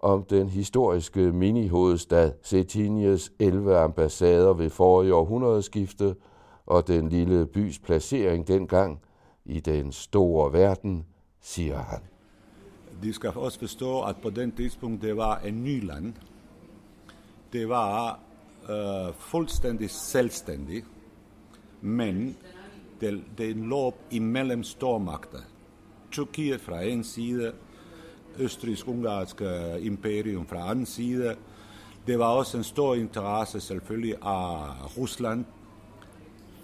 [0.00, 6.14] om den historiske mini-hovedstad Cetinjes 11 ambassader ved forrige århundredeskifte
[6.66, 9.00] og den lille bys placering dengang
[9.44, 11.06] i den store verden,
[11.40, 12.00] siger han.
[13.02, 16.14] De skal også forstå, at på den tidspunkt, det var en ny land.
[17.52, 18.20] Det var
[18.70, 20.84] øh, fuldstændig selvstændig,
[21.80, 22.36] men
[23.00, 25.38] det, det lå imellem stormagter.
[26.10, 27.52] Tyrkiet fra en side,
[28.38, 31.36] Østrisk-Ungarske imperium fra anden side.
[32.06, 35.44] Det var også en stor interesse selvfølgelig af Rusland.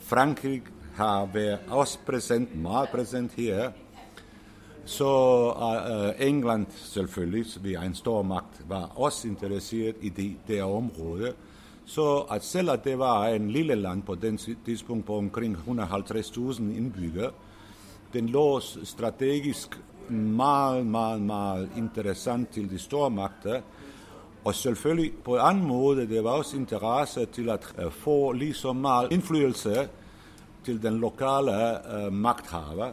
[0.00, 0.62] Frankrig
[0.94, 3.72] har været også præsent, meget præsent her.
[4.84, 5.06] Så
[5.52, 11.32] uh, England selvfølgelig, vi er en stor magt, var også interesseret i det, der område.
[11.84, 17.30] Så at selvom det var en lille land på den tidspunkt på omkring 150.000 indbyggere,
[18.12, 19.80] den lå strategisk
[20.10, 23.60] meget, meget, meget interessant til de store magter.
[24.44, 28.54] Og selvfølgelig på en anden måde, det var også interesse til at øh, få lige
[28.54, 29.88] så meget indflydelse
[30.64, 31.52] til den lokale
[31.96, 32.92] øh, magthaver,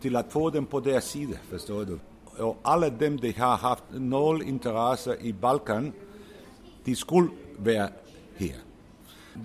[0.00, 1.98] til at få dem på deres side, forstår du?
[2.38, 5.92] Og alle dem, der har haft nul interesse i Balkan,
[6.86, 7.88] de skulle være
[8.36, 8.54] her.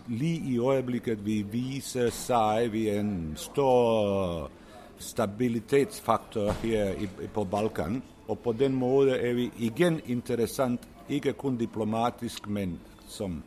[0.08, 4.52] Lige i øjeblikket vi viser sig, vi er en stor
[4.98, 6.94] stabilitetsfaktor her
[7.34, 13.44] på Balkan, og på den måde er vi igen interessant, ikke kun diplomatisk, men som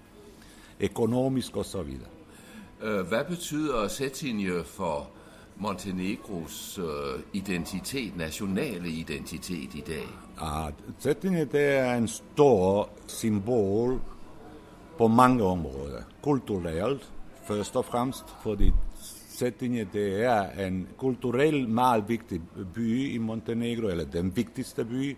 [0.80, 2.08] økonomisk og så videre.
[2.82, 5.10] Øh, hvad betyder Setinje for
[5.58, 10.08] Montenegros øh, identitet, nationale identitet i dag?
[10.40, 14.00] Ah, Cetinje det er en stor symbol
[14.98, 16.02] på mange områder.
[16.22, 17.12] Kulturelt,
[17.44, 18.72] først og fremmest, fordi
[19.36, 22.40] Cetinje det er en kulturelt meget vigtig
[22.74, 25.16] by i Montenegro, eller den vigtigste by.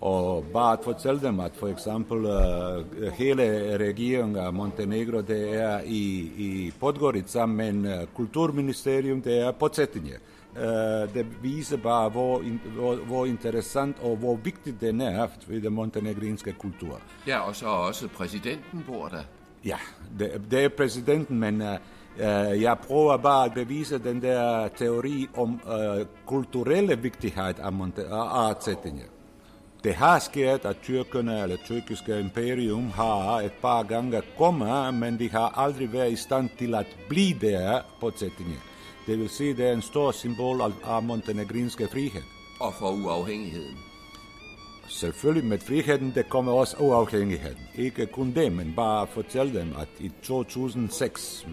[0.00, 5.80] Og bare at fortælle dem, at for eksempel uh, hele regionen af Montenegro, det er
[5.84, 10.16] i, i Podgorica, men uh, kulturministerium, det er på Cetinje.
[10.56, 12.42] Uh, det viser bare, hvor,
[12.74, 17.00] hvor, hvor interessant og hvor vigtigt den er for den montenegrinske kultur.
[17.26, 19.22] Ja, og så også præsidenten bor der.
[19.64, 19.76] Ja,
[20.18, 25.60] det, det er præsidenten, men uh, jeg prøver bare at bevise den der teori om
[25.66, 29.04] uh, kulturelle vigtighed af, Monte- af Cetinje.
[29.84, 35.30] Det har sket, at tyrkerne eller tyrkiske imperium har et par gange kommet, men de
[35.30, 38.60] har aldrig været i stand til at blive der på Cetinje.
[39.06, 42.22] Det vil sige, det er en stor symbol af montenegrinske frihed.
[42.60, 43.78] Og for uafhængigheden.
[44.88, 47.58] Selvfølgelig med friheden, der kommer også uafhængigheden.
[47.74, 51.46] Ikke kun det, men bare fortælle dem, at i 2006,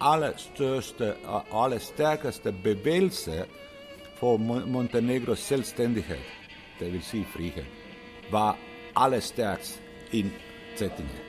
[0.00, 3.44] alle største og alle stærkeste bevægelse
[4.16, 4.36] for
[4.66, 6.18] Montenegros selvstændighed,
[6.84, 7.64] det vil sige frihed,
[8.30, 8.58] var
[8.96, 9.82] allerstærkst
[10.12, 10.24] i
[10.76, 11.20] Cetinje.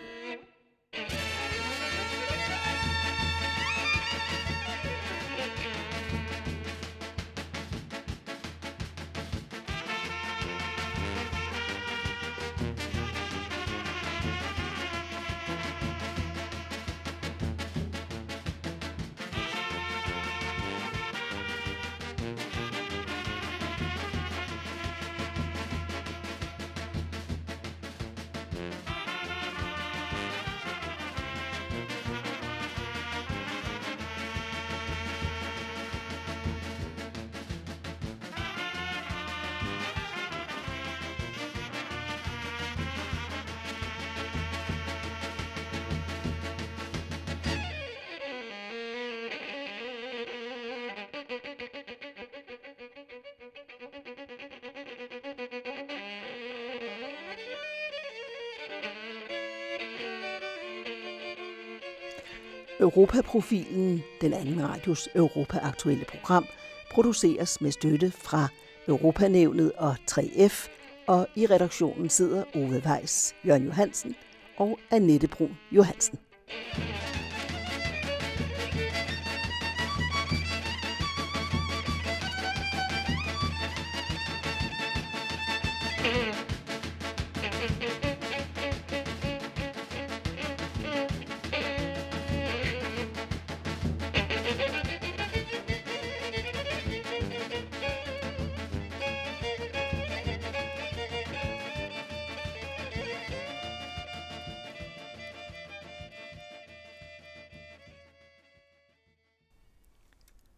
[62.79, 66.45] Europaprofilen, den anden radios Europa-aktuelle program,
[66.91, 68.47] produceres med støtte fra
[68.87, 70.69] Europanævnet og 3F,
[71.07, 74.15] og i redaktionen sidder Ove Weiss, Jørgen Johansen
[74.57, 76.19] og Annette Brun Johansen.